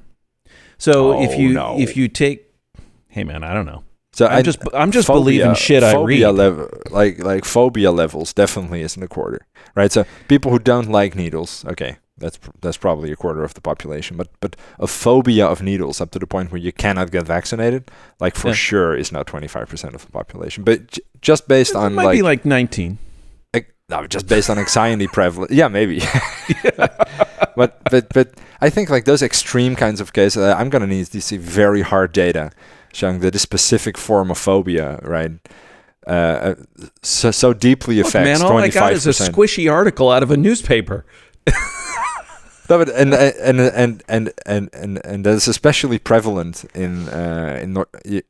So 0.78 1.22
if 1.22 1.32
Oh, 1.32 1.34
you 1.38 1.54
no. 1.54 1.76
if 1.80 1.96
you 1.98 2.08
take, 2.08 2.54
hey 3.08 3.24
man, 3.24 3.43
I 3.43 3.54
don't 3.54 3.65
know. 3.65 3.84
So 4.17 4.25
I'm 4.25 4.39
I- 4.39 4.41
just 4.41 4.60
I'm 4.73 4.91
just 4.91 5.08
phobia- 5.08 5.21
believing 5.23 5.56
shit 5.56 5.84
I 5.84 5.91
phobia 5.93 6.27
read. 6.27 6.38
level, 6.43 6.67
like 6.89 7.23
like 7.23 7.45
phobia 7.45 7.91
levels, 7.91 8.34
definitely 8.34 8.82
isn't 8.82 9.03
a 9.03 9.08
quarter, 9.08 9.39
right? 9.75 9.91
So 9.91 10.06
people 10.27 10.49
who 10.51 10.60
don't 10.60 10.89
like 10.99 11.15
needles, 11.15 11.63
okay, 11.65 11.97
that's 12.17 12.39
that's 12.62 12.77
probably 12.77 13.12
a 13.12 13.15
quarter 13.15 13.43
of 13.43 13.53
the 13.53 13.62
population. 13.62 14.17
But 14.17 14.27
but 14.41 14.56
a 14.80 14.88
phobia 14.88 15.45
of 15.45 15.62
needles 15.62 16.01
up 16.01 16.10
to 16.12 16.19
the 16.19 16.25
point 16.27 16.51
where 16.51 16.62
you 16.62 16.71
cannot 16.71 17.12
get 17.12 17.27
vaccinated, 17.27 17.82
like 18.19 18.36
for 18.36 18.47
Yeah. 18.47 18.53
sure, 18.56 18.97
is 18.97 19.12
five 19.47 19.67
percent 19.69 19.93
of 19.95 20.01
the 20.06 20.12
population. 20.12 20.63
But 20.63 20.88
j- 20.88 21.01
just 21.21 21.47
based 21.47 21.75
it 21.75 21.77
on 21.77 21.93
might 21.93 22.06
like, 22.06 22.17
be 22.17 22.23
like 22.32 22.43
19. 22.45 22.97
ex- 23.53 23.71
no, 23.89 24.08
just 24.08 24.27
based 24.27 24.49
on 24.49 24.58
anxiety 24.58 25.08
prevalence, 25.17 25.51
yeah, 25.53 25.67
maybe. 25.69 25.99
but 27.56 27.82
but 27.91 28.10
but 28.13 28.27
I 28.62 28.69
think 28.71 28.89
like 28.89 29.06
those 29.06 29.21
extreme 29.21 29.75
kinds 29.75 30.01
of 30.01 30.12
cases, 30.13 30.38
uh, 30.41 30.56
I'm 30.58 30.69
gonna 30.69 30.88
need 30.88 31.06
to 31.12 31.21
see 31.21 31.38
very 31.38 31.82
hard 31.84 32.12
data 32.13 32.49
showing 32.97 33.19
that 33.21 33.36
a 33.36 33.39
specific 33.39 33.97
form 33.97 34.31
of 34.31 34.38
phobia, 34.38 34.99
right, 35.03 35.31
uh, 36.07 36.10
uh, 36.10 36.55
so 37.03 37.31
so 37.31 37.53
deeply 37.53 37.97
Look, 37.97 38.07
affects 38.07 38.25
man, 38.25 38.41
all 38.41 38.57
I 38.57 38.69
twenty 38.69 38.69
got 38.71 38.93
is 38.93 39.05
a 39.07 39.12
squishy 39.12 39.71
article 39.71 40.10
out 40.10 40.23
of 40.23 40.31
a 40.31 40.38
newspaper. 40.38 41.05
No, 42.69 42.77
but 42.79 42.89
and 42.89 43.13
and 43.13 43.60
and 43.62 44.03
and 44.10 44.33
and 44.45 44.69
and 44.73 45.05
and 45.05 45.23
that 45.25 45.33
is 45.36 45.47
especially 45.47 45.99
prevalent 45.99 46.65
in 46.75 47.07
uh, 47.07 47.57
in 47.63 47.77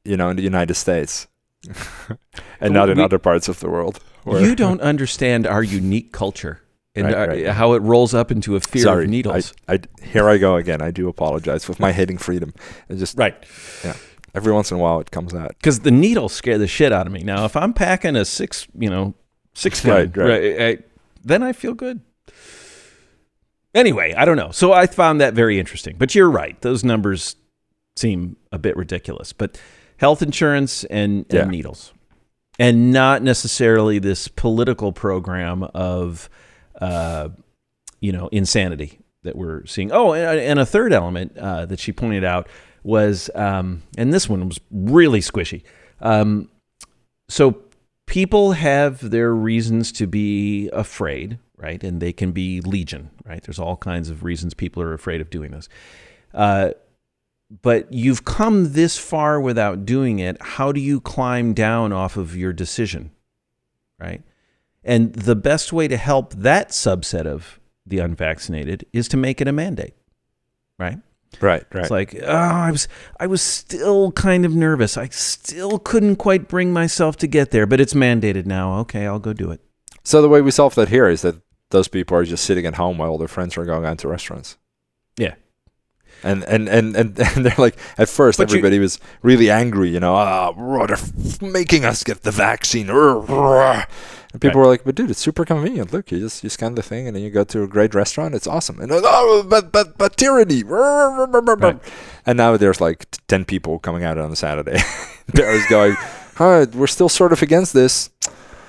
you 0.05 0.15
know 0.15 0.29
in 0.29 0.35
the 0.37 0.43
United 0.43 0.75
States, 0.75 1.25
and 2.61 2.71
not 2.73 2.89
in 2.89 2.97
We- 2.99 3.03
other 3.03 3.17
parts 3.17 3.49
of 3.49 3.59
the 3.61 3.67
world. 3.67 3.97
where- 4.25 4.39
You 4.41 4.55
don't 4.55 4.79
understand 4.91 5.47
our 5.47 5.63
unique 5.63 6.11
culture 6.11 6.61
and 6.95 7.05
Right, 7.05 7.15
our- 7.15 7.27
right. 7.29 7.47
how 7.47 7.73
it 7.73 7.81
rolls 7.81 8.13
up 8.13 8.31
into 8.31 8.55
a 8.55 8.59
fear 8.59 8.83
Sorry, 8.83 9.05
of 9.05 9.09
needles. 9.09 9.53
I, 9.67 9.73
I 9.73 9.79
here 10.03 10.29
I 10.29 10.37
go 10.37 10.55
again. 10.55 10.83
I 10.83 10.91
do 10.91 11.09
apologize 11.09 11.67
with 11.67 11.79
my 11.79 11.91
hating 11.91 12.19
freedom. 12.19 12.53
Just 12.95 13.17
right. 13.17 13.33
Every 14.37 14.53
once 14.53 14.71
in 14.71 14.77
a 14.77 14.79
while 14.79 14.99
it 15.01 15.11
comes 15.11 15.33
out. 15.35 15.49
Because 15.49 15.81
the 15.81 15.91
needles 15.91 16.31
scare 16.33 16.57
the 16.57 16.67
shit 16.67 16.93
out 16.93 17.05
of 17.07 17.11
me. 17.13 17.23
Now, 17.23 17.43
if 17.45 17.55
I'm 17.57 17.73
packing 17.73 18.15
a 18.15 18.23
six, 18.23 18.67
you 18.77 18.89
know, 18.89 19.13
six 19.53 19.81
gun, 19.85 20.11
Right, 20.15 20.17
right. 20.17 20.61
I- 20.61 20.83
then 21.25 21.43
I 21.43 21.51
feel 21.51 21.73
good. 21.73 21.99
Anyway, 23.73 24.13
I 24.15 24.25
don't 24.25 24.37
know. 24.37 24.51
So 24.51 24.71
I 24.73 24.87
found 24.87 25.19
that 25.21 25.33
very 25.33 25.59
interesting. 25.59 25.95
But 25.97 26.15
you're 26.15 26.29
right; 26.29 26.59
those 26.61 26.83
numbers 26.83 27.35
seem 27.95 28.37
a 28.51 28.57
bit 28.57 28.75
ridiculous. 28.77 29.33
But 29.33 29.59
health 29.97 30.21
insurance 30.21 30.83
and, 30.85 31.25
Yeah. 31.29 31.41
and 31.41 31.51
needles, 31.51 31.93
and 32.59 32.91
not 32.91 33.21
necessarily 33.23 33.99
this 33.99 34.27
political 34.27 34.93
program 34.93 35.63
of, 35.73 36.29
uh, 36.79 37.29
you 37.99 38.11
know, 38.11 38.29
insanity 38.31 38.99
that 39.27 39.35
we're 39.35 39.65
seeing. 39.65 39.91
Oh, 39.91 40.13
and, 40.13 40.39
and 40.39 40.59
a 40.59 40.65
third 40.65 40.91
element 40.91 41.37
uh, 41.37 41.67
that 41.67 41.79
she 41.79 41.91
pointed 41.91 42.23
out 42.23 42.47
was, 42.83 43.29
um, 43.35 43.83
and 43.97 44.11
this 44.11 44.27
one 44.27 44.47
was 44.47 44.59
really 44.71 45.19
squishy. 45.19 45.61
Um, 46.01 46.49
so 47.29 47.61
people 48.05 48.53
have 48.53 49.09
their 49.09 49.35
reasons 49.35 49.91
to 49.93 50.07
be 50.07 50.69
afraid, 50.69 51.37
right? 51.57 51.83
And 51.83 52.01
they 52.01 52.13
can 52.13 52.31
be 52.31 52.61
legion, 52.61 53.11
right? 53.25 53.43
There's 53.43 53.59
all 53.59 53.77
kinds 53.77 54.09
of 54.09 54.23
reasons 54.23 54.53
people 54.53 54.81
are 54.81 54.93
afraid 54.93 55.21
of 55.21 55.29
doing 55.29 55.51
this. 55.51 55.69
Uh, 56.33 56.71
but 57.61 57.91
you've 57.91 58.25
come 58.25 58.73
this 58.73 58.97
far 58.97 59.39
without 59.39 59.85
doing 59.85 60.19
it. 60.19 60.41
How 60.41 60.71
do 60.71 60.79
you 60.79 60.99
climb 60.99 61.53
down 61.53 61.93
off 61.93 62.17
of 62.17 62.35
your 62.35 62.53
decision, 62.53 63.11
right? 63.99 64.21
And 64.83 65.13
the 65.13 65.35
best 65.35 65.73
way 65.73 65.87
to 65.87 65.97
help 65.97 66.33
that 66.33 66.69
subset 66.69 67.25
of 67.25 67.59
the 67.89 67.99
unvaccinated 67.99 68.85
is 68.93 69.07
to 69.09 69.17
make 69.17 69.41
it 69.41 69.47
a 69.47 69.51
mandate, 69.51 69.95
right? 70.79 70.99
Right, 71.41 71.65
right. 71.73 71.81
It's 71.81 71.91
like, 71.91 72.15
oh, 72.23 72.25
I 72.27 72.71
was, 72.71 72.87
I 73.19 73.27
was 73.27 73.41
still 73.41 74.11
kind 74.13 74.45
of 74.45 74.55
nervous. 74.55 74.97
I 74.97 75.09
still 75.09 75.77
couldn't 75.77 76.15
quite 76.15 76.47
bring 76.47 76.71
myself 76.71 77.17
to 77.17 77.27
get 77.27 77.51
there, 77.51 77.65
but 77.65 77.81
it's 77.81 77.93
mandated 77.93 78.45
now. 78.45 78.79
Okay, 78.79 79.05
I'll 79.05 79.19
go 79.19 79.33
do 79.33 79.51
it. 79.51 79.59
so 80.03 80.21
the 80.21 80.29
way 80.29 80.41
we 80.41 80.51
solve 80.51 80.75
that 80.75 80.87
here 80.89 81.07
is 81.09 81.21
that 81.23 81.35
those 81.69 81.89
people 81.89 82.15
are 82.17 82.23
just 82.23 82.45
sitting 82.45 82.65
at 82.65 82.75
home 82.75 82.97
while 82.97 83.17
their 83.17 83.27
friends 83.27 83.57
are 83.57 83.65
going 83.65 83.83
out 83.85 83.97
to 83.99 84.07
restaurants. 84.07 84.57
Yeah. 85.17 85.35
And 86.23 86.43
and, 86.45 86.69
and, 86.69 86.95
and, 86.95 87.19
and 87.35 87.45
they're 87.45 87.53
like 87.57 87.77
at 87.97 88.07
first 88.07 88.37
But 88.39 88.49
you- 88.49 88.57
everybody 88.59 88.79
was 88.79 88.97
really 89.21 89.51
angry, 89.51 89.89
you 89.89 89.99
know, 89.99 90.15
ah, 90.15 90.53
they're 90.87 90.97
making 91.51 91.83
us 91.83 92.03
get 92.05 92.23
the 92.23 92.31
vaccine. 92.31 92.87
And 94.37 94.41
people 94.41 94.61
Right. 94.61 94.67
were 94.67 94.71
like, 94.71 94.83
but 94.85 94.93
dude, 94.93 95.09
it's 95.09 95.19
super 95.19 95.45
convenient. 95.45 95.91
Look, 95.91 96.11
you 96.11 96.19
just 96.19 96.43
you 96.43 96.49
scan 96.49 96.75
the 96.75 96.83
thing 96.83 97.07
and 97.07 97.15
then 97.15 97.23
you 97.23 97.31
go 97.31 97.43
to 97.43 97.63
a 97.63 97.67
great 97.67 97.95
restaurant. 97.95 98.35
It's 98.35 98.45
awesome. 98.45 98.79
And 98.79 98.91
oh, 98.93 99.41
but 99.49 99.71
but 99.71 99.97
but 99.97 100.15
tyranny. 100.15 100.61
Right. 101.57 101.79
And 102.25 102.37
now 102.37 102.55
there's 102.57 102.79
like 102.79 103.05
ten 103.27 103.45
people 103.45 103.79
coming 103.79 104.03
out 104.03 104.17
on 104.19 104.31
a 104.31 104.35
Saturday. 104.35 104.77
There's 105.33 105.65
going, 105.67 105.95
huh, 106.35 106.67
we're 106.73 106.87
still 106.87 107.09
sort 107.09 107.33
of 107.33 107.41
against 107.41 107.73
this. 107.73 108.09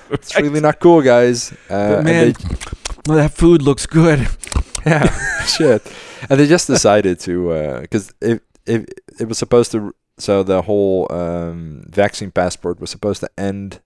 It's 0.09 0.35
really 0.35 0.59
not 0.59 0.79
cool, 0.79 1.01
guys. 1.01 1.51
Uh, 1.69 1.95
But 1.95 2.03
man, 2.03 2.33
they- 2.33 3.13
that 3.15 3.31
food 3.33 3.61
looks 3.61 3.85
good. 3.85 4.27
yeah, 4.85 5.05
shit. 5.45 5.81
And 6.29 6.39
they 6.39 6.47
just 6.47 6.67
decided 6.67 7.19
to 7.21 7.79
because 7.81 8.11
it, 8.21 8.41
it 8.65 8.89
it 9.19 9.27
was 9.27 9.37
supposed 9.37 9.71
to. 9.73 9.93
So 10.17 10.43
the 10.43 10.61
whole 10.63 11.07
um, 11.11 11.83
vaccine 11.87 12.31
passport 12.31 12.79
was 12.81 12.89
supposed 12.89 13.21
to 13.21 13.29
end 13.37 13.79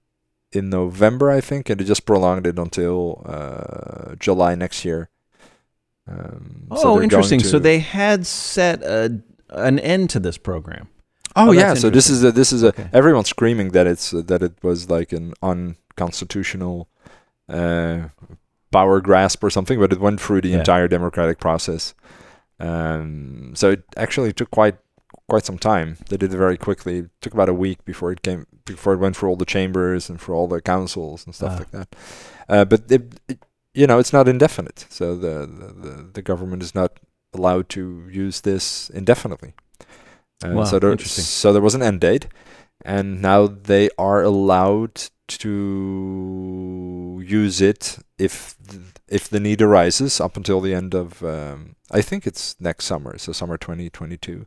in 0.55 0.69
November, 0.69 1.29
I 1.31 1.41
think, 1.41 1.69
and 1.69 1.79
they 1.79 1.83
just 1.85 2.05
prolonged 2.05 2.47
it 2.47 2.57
until 2.59 3.21
uh, 3.25 4.15
July 4.19 4.55
next 4.55 4.85
year. 4.85 5.09
Um, 6.07 6.67
Oh, 6.71 6.93
going 6.95 7.03
interesting. 7.03 7.39
So 7.41 7.59
they 7.59 7.79
had 7.79 8.25
set 8.25 8.81
a, 8.83 9.21
an 9.49 9.79
end 9.79 10.09
to 10.11 10.19
this 10.19 10.37
program. 10.37 10.87
Oh, 11.35 11.49
Oh, 11.49 11.51
yeah. 11.51 11.73
So 11.73 11.89
this 11.89 12.09
is 12.09 12.23
a, 12.23 12.31
this 12.31 12.51
is 12.53 12.61
a 12.63 12.67
Okay. 12.67 12.87
everyone's 12.93 13.29
screaming 13.29 13.69
that 13.71 13.87
it's 13.87 14.13
uh, 14.13 14.21
that 14.27 14.41
it 14.43 14.53
was 14.61 14.89
like 14.89 15.11
an 15.13 15.33
unconstitutional 15.41 16.87
uh, 17.49 18.09
power 18.71 19.01
grasp 19.01 19.43
or 19.43 19.49
something, 19.49 19.79
but 19.79 19.91
it 19.93 19.99
went 19.99 20.19
through 20.21 20.41
the 20.41 20.49
Yeah. 20.49 20.59
entire 20.59 20.87
democratic 20.87 21.39
process. 21.39 21.93
Um, 22.59 23.53
so 23.55 23.71
it 23.71 23.83
actually 23.97 24.31
took 24.33 24.51
quite 24.51 24.77
quite 25.29 25.45
some 25.45 25.57
time. 25.57 25.97
They 26.09 26.17
did 26.17 26.33
it 26.33 26.37
very 26.37 26.57
quickly. 26.57 26.97
It 26.99 27.09
took 27.21 27.33
about 27.33 27.49
a 27.49 27.53
week 27.53 27.83
before 27.85 28.11
it 28.11 28.21
came 28.21 28.45
before 28.65 28.93
it 28.93 28.99
went 28.99 29.15
through 29.17 29.29
all 29.29 29.35
the 29.35 29.45
chambers 29.45 30.09
and 30.09 30.19
for 30.21 30.33
all 30.35 30.47
the 30.47 30.61
councils 30.61 31.25
and 31.25 31.33
stuff 31.35 31.53
Ah. 31.53 31.57
like 31.59 31.71
that. 31.71 31.95
Uh, 32.49 32.65
but 32.65 32.91
it, 32.91 33.19
it, 33.27 33.39
you 33.73 33.87
know, 33.87 33.99
it's 33.99 34.13
not 34.13 34.27
indefinite. 34.27 34.85
So 34.89 35.15
the, 35.15 35.45
the, 35.47 35.73
the, 35.89 36.09
the 36.13 36.21
government 36.21 36.61
is 36.63 36.73
not 36.75 36.99
allowed 37.33 37.67
to 37.69 38.07
use 38.11 38.41
this 38.41 38.89
indefinitely. 38.91 39.53
Uh, 40.43 40.49
Wow, 40.53 40.63
so 40.65 40.77
there, 40.79 40.97
so 40.97 41.53
there 41.53 41.61
was 41.61 41.73
an 41.75 41.81
end 41.81 42.01
date, 42.01 42.27
and 42.85 43.21
now 43.21 43.47
they 43.47 43.89
are 43.97 44.21
allowed 44.21 45.09
to 45.29 47.23
use 47.25 47.61
it 47.61 47.97
if 48.17 48.55
th- 48.69 48.81
if 49.07 49.29
the 49.29 49.39
need 49.39 49.61
arises 49.61 50.19
up 50.19 50.35
until 50.37 50.59
the 50.61 50.73
end 50.73 50.93
of 50.93 51.23
um, 51.23 51.75
I 51.91 52.01
think 52.01 52.25
it's 52.27 52.55
next 52.59 52.85
summer, 52.85 53.17
so 53.17 53.31
summer 53.31 53.57
2022, 53.57 54.45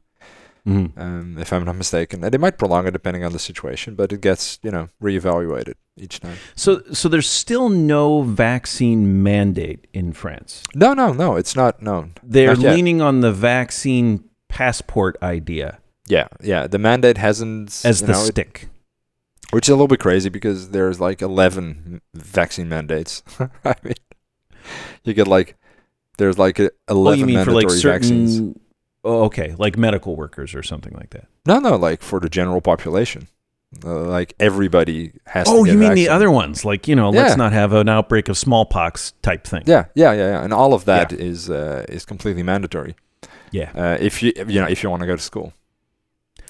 Mhm. 0.66 0.98
um, 0.98 1.38
if 1.38 1.52
I'm 1.52 1.64
not 1.64 1.76
mistaken. 1.76 2.24
And 2.24 2.32
they 2.34 2.38
might 2.38 2.58
prolong 2.58 2.86
it 2.86 2.90
depending 2.90 3.22
on 3.24 3.32
the 3.32 3.38
situation, 3.38 3.94
but 3.94 4.12
it 4.12 4.20
gets 4.20 4.58
you 4.62 4.70
know 4.70 4.88
reevaluated 5.02 5.74
each 5.96 6.18
time. 6.20 6.36
So, 6.56 6.82
so 6.92 7.08
there's 7.08 7.28
still 7.28 7.68
no 7.68 8.22
vaccine 8.22 9.22
mandate 9.22 9.86
in 9.92 10.12
France. 10.12 10.62
No, 10.74 10.92
no, 10.92 11.12
no, 11.12 11.36
it's 11.36 11.54
not 11.56 11.80
known. 11.82 12.14
They're 12.22 12.56
Not 12.56 12.74
leaning 12.74 13.00
on 13.00 13.20
the 13.20 13.32
vaccine 13.32 14.24
passport 14.48 15.16
idea 15.22 15.78
Yeah, 16.08 16.28
yeah. 16.42 16.66
The 16.66 16.78
mandate 16.78 17.18
hasn't 17.18 17.82
as 17.84 18.00
the 18.02 18.12
know, 18.12 18.22
it- 18.22 18.26
stick. 18.26 18.68
which 19.52 19.66
is 19.66 19.70
a 19.70 19.74
little 19.74 19.88
bit 19.88 20.00
crazy 20.00 20.28
because 20.28 20.70
there's 20.70 20.98
like 21.00 21.22
11 21.22 22.00
vaccine 22.14 22.68
mandates. 22.68 23.22
I 23.64 23.74
mean, 23.82 23.94
you 25.04 25.14
get 25.14 25.28
like 25.28 25.56
there's 26.18 26.38
like 26.38 26.58
11 26.58 26.72
Oh, 26.88 27.12
you 27.12 27.26
mean 27.26 27.44
for 27.44 27.50
mandatory 27.52 27.64
like 27.64 27.70
certain? 27.70 28.00
vaccines. 28.00 28.56
Oh, 29.06 29.24
okay, 29.24 29.54
like 29.58 29.76
medical 29.78 30.16
workers 30.16 30.54
or 30.54 30.62
something 30.62 30.94
like 30.94 31.10
that. 31.10 31.26
No, 31.46 31.58
no, 31.60 31.76
like 31.76 32.02
for 32.02 32.18
the 32.20 32.28
general 32.28 32.60
population. 32.60 33.28
Uh, 33.84 34.04
like 34.18 34.32
everybody 34.38 35.12
has 35.26 35.46
to 35.46 35.52
Oh, 35.52 35.64
you 35.64 35.74
mean 35.78 35.94
the 35.94 36.08
other 36.08 36.30
ones? 36.30 36.64
Like 36.64 36.88
you 36.88 36.96
know, 36.96 37.12
Yeah. 37.12 37.22
let's 37.22 37.36
not 37.36 37.52
have 37.52 37.72
an 37.72 37.88
outbreak 37.88 38.28
of 38.28 38.36
smallpox 38.38 39.12
type 39.22 39.44
thing. 39.46 39.62
Yeah, 39.66 39.84
yeah, 39.94 40.12
yeah, 40.12 40.28
yeah. 40.32 40.44
And 40.44 40.52
all 40.52 40.72
of 40.72 40.84
that 40.84 41.12
is 41.12 41.50
uh, 41.50 41.84
is 41.88 42.04
completely 42.06 42.42
mandatory. 42.42 42.94
Yeah. 43.50 43.70
Uh, 43.74 43.96
if 44.00 44.22
you 44.22 44.32
you 44.48 44.60
know 44.60 44.68
if 44.68 44.82
you 44.82 44.90
want 44.90 45.00
to 45.02 45.06
go 45.06 45.16
to 45.16 45.22
school. 45.22 45.52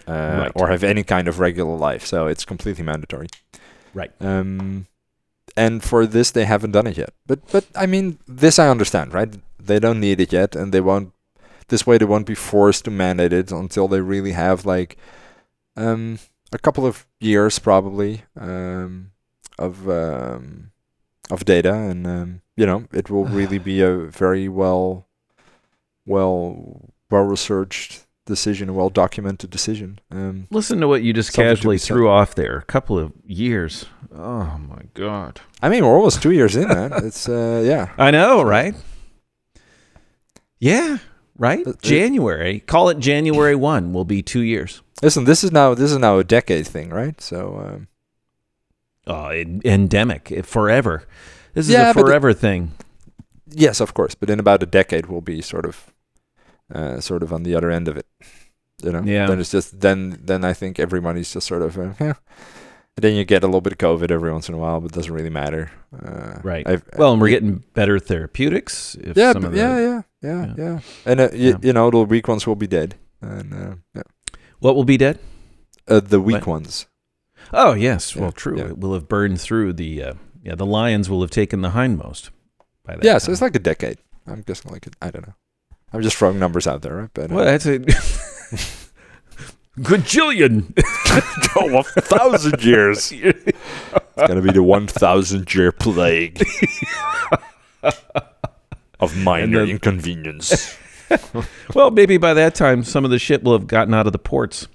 Uh, 0.08 0.38
Right. 0.42 0.52
or 0.54 0.68
have 0.68 0.84
any 0.84 1.02
kind 1.02 1.26
of 1.28 1.40
regular 1.40 1.76
life, 1.76 2.06
so 2.06 2.28
it's 2.28 2.44
completely 2.44 2.84
mandatory. 2.84 3.26
Right. 3.92 4.12
Um, 4.20 4.86
and 5.56 5.82
for 5.82 6.06
this, 6.06 6.30
they 6.30 6.44
haven't 6.44 6.70
done 6.72 6.86
it 6.86 6.96
yet. 6.96 7.10
But 7.26 7.40
but 7.50 7.64
I 7.74 7.86
mean, 7.86 8.18
this 8.28 8.58
I 8.58 8.68
understand, 8.68 9.12
right? 9.14 9.34
They 9.58 9.80
don't 9.80 9.98
need 9.98 10.20
it 10.20 10.32
yet, 10.32 10.54
and 10.54 10.70
they 10.72 10.80
won't. 10.80 11.12
This 11.68 11.86
way, 11.86 11.98
they 11.98 12.04
won't 12.04 12.26
be 12.26 12.34
forced 12.34 12.84
to 12.84 12.90
mandate 12.90 13.32
it 13.32 13.50
until 13.50 13.88
they 13.88 14.00
really 14.00 14.32
have 14.32 14.64
like 14.64 14.96
um, 15.76 16.18
a 16.52 16.58
couple 16.58 16.86
of 16.86 17.06
years, 17.20 17.58
probably, 17.58 18.22
um, 18.38 19.10
of 19.58 19.88
um, 19.88 20.70
of 21.30 21.44
data, 21.44 21.72
and 21.72 22.06
um, 22.06 22.42
you 22.56 22.66
know, 22.66 22.84
it 22.92 23.10
will 23.10 23.24
really 23.40 23.58
be 23.58 23.80
a 23.80 23.96
very 23.96 24.48
well, 24.48 25.06
well, 26.04 26.90
well 27.10 27.22
researched 27.22 28.06
decision, 28.26 28.68
a 28.68 28.72
well 28.72 28.90
documented 28.90 29.50
decision. 29.50 30.00
Um, 30.10 30.46
Listen 30.50 30.80
to 30.80 30.88
what 30.88 31.02
you 31.02 31.12
just 31.12 31.32
casually 31.32 31.78
threw 31.78 32.08
off 32.08 32.34
there. 32.34 32.58
A 32.58 32.64
couple 32.64 32.98
of 32.98 33.12
years. 33.24 33.86
Oh 34.14 34.58
my 34.58 34.82
god. 34.94 35.40
I 35.62 35.68
mean, 35.68 35.84
we're 35.84 35.96
almost 35.96 36.22
two 36.22 36.32
years 36.32 36.56
in, 36.56 36.68
man. 36.68 36.92
It's 36.92 37.28
uh, 37.28 37.62
yeah. 37.64 37.92
I 37.98 38.10
know, 38.10 38.42
right? 38.42 38.74
Yeah, 40.58 40.98
right. 41.38 41.64
January. 41.82 42.60
Call 42.60 42.88
it 42.88 42.98
January 42.98 43.54
one. 43.54 43.92
Will 43.92 44.04
be 44.04 44.22
two 44.22 44.40
years. 44.42 44.82
Listen, 45.02 45.24
this 45.24 45.44
is 45.44 45.52
now 45.52 45.74
this 45.74 45.92
is 45.92 45.98
now 45.98 46.18
a 46.18 46.24
decade 46.24 46.66
thing, 46.66 46.90
right? 46.90 47.20
So 47.20 47.58
um, 47.66 47.88
Oh, 49.06 49.28
en- 49.28 49.62
endemic 49.64 50.44
forever. 50.44 51.04
This 51.54 51.66
is 51.66 51.72
Yeah, 51.72 51.90
a 51.90 51.94
but 51.94 52.00
the- 52.02 52.06
forever 52.08 52.32
thing. 52.32 52.72
yes, 53.48 53.80
of 53.80 53.94
course, 53.94 54.14
but 54.14 54.28
in 54.30 54.40
about 54.40 54.62
a 54.62 54.66
decade, 54.66 55.06
we'll 55.06 55.20
be 55.20 55.40
sort 55.42 55.64
of, 55.64 55.92
uh, 56.74 57.00
sort 57.00 57.22
of 57.22 57.32
on 57.32 57.42
the 57.44 57.54
other 57.54 57.70
end 57.70 57.86
of 57.88 57.96
it. 57.96 58.06
You 58.82 58.92
know, 58.92 59.02
Yeah. 59.04 59.26
Then 59.26 59.38
it's 59.40 59.50
just 59.52 59.80
then 59.80 60.18
then 60.22 60.44
I 60.44 60.52
think 60.52 60.78
everybody's 60.78 61.32
just 61.32 61.46
sort 61.46 61.62
of 61.62 61.78
uh, 61.78 61.92
yeah. 62.00 62.14
And 62.98 63.02
then 63.04 63.14
you 63.14 63.24
get 63.24 63.42
a 63.44 63.46
little 63.46 63.60
bit 63.60 63.74
of 63.74 63.78
COVID 63.78 64.10
every 64.10 64.32
once 64.32 64.48
in 64.48 64.54
a 64.54 64.58
while, 64.58 64.80
but 64.80 64.90
it 64.90 64.94
doesn't 64.94 65.12
really 65.12 65.30
matter. 65.30 65.70
Uh, 65.94 66.40
Right. 66.42 66.66
I've- 66.66 66.82
Well, 66.98 67.12
and 67.12 67.20
we're 67.20 67.28
getting 67.28 67.62
better 67.74 67.98
therapeutics. 67.98 68.96
If 69.00 69.16
yeah, 69.18 69.32
some 69.34 69.44
of 69.44 69.52
the, 69.52 69.58
yeah, 69.58 69.78
yeah, 69.78 70.02
yeah, 70.22 70.46
yeah. 70.46 70.54
yeah, 70.56 70.78
And 71.04 71.20
uh, 71.20 71.28
y- 71.32 71.38
Yeah. 71.38 71.56
you 71.62 71.72
know, 71.72 71.90
the 71.90 71.98
weak 72.04 72.28
ones 72.28 72.46
will 72.46 72.56
be 72.56 72.66
dead, 72.66 72.94
and 73.20 73.52
uh, 73.54 73.74
yeah, 73.94 74.02
What 74.60 74.74
will 74.76 74.84
be 74.84 74.96
dead? 74.96 75.18
uh, 75.88 76.00
the 76.00 76.20
weak 76.20 76.46
What? 76.46 76.62
ones. 76.62 76.86
Oh 77.52 77.74
yes. 77.74 78.14
Yeah, 78.16 78.22
Well, 78.22 78.32
true. 78.32 78.58
yeah. 78.58 78.68
It 78.70 78.78
will 78.78 78.94
have 78.94 79.08
burned 79.08 79.40
through 79.40 79.74
the. 79.74 80.02
Uh, 80.02 80.14
yeah, 80.42 80.54
the 80.56 80.66
lions 80.66 81.08
will 81.10 81.20
have 81.22 81.30
taken 81.30 81.60
the 81.62 81.70
hindmost. 81.70 82.30
By 82.84 82.94
that 82.96 83.04
Yeah, 83.04 83.18
so 83.18 83.30
it's 83.32 83.42
like 83.42 83.54
a 83.56 83.60
decade. 83.60 83.98
I'm 84.26 84.42
guessing 84.42 84.70
like 84.72 84.86
I 85.02 85.10
don't 85.10 85.26
know. 85.26 85.34
I'm 85.92 86.02
just 86.02 86.16
throwing 86.16 86.38
numbers 86.38 86.66
out 86.66 86.82
there, 86.82 86.96
right? 86.96 87.10
But 87.14 87.30
uh, 87.30 87.34
Well, 87.34 87.44
that's 87.44 87.66
a 87.66 87.78
gajillion. 89.78 90.72
oh, 91.56 91.78
a 91.78 91.82
thousand 92.00 92.62
years. 92.64 93.12
It's 94.18 94.28
gonna 94.28 94.40
be 94.40 94.50
the 94.50 94.62
one 94.62 94.86
thousand 94.86 95.54
year 95.54 95.70
plague 95.72 96.42
of 99.00 99.16
minor 99.16 99.60
then- 99.60 99.70
inconvenience. 99.70 100.76
well, 101.74 101.90
maybe 101.90 102.16
by 102.18 102.34
that 102.34 102.54
time, 102.54 102.82
some 102.82 103.04
of 103.04 103.10
the 103.10 103.18
shit 103.18 103.42
will 103.44 103.52
have 103.52 103.66
gotten 103.66 103.94
out 103.94 104.06
of 104.06 104.12
the 104.12 104.18
ports. 104.18 104.66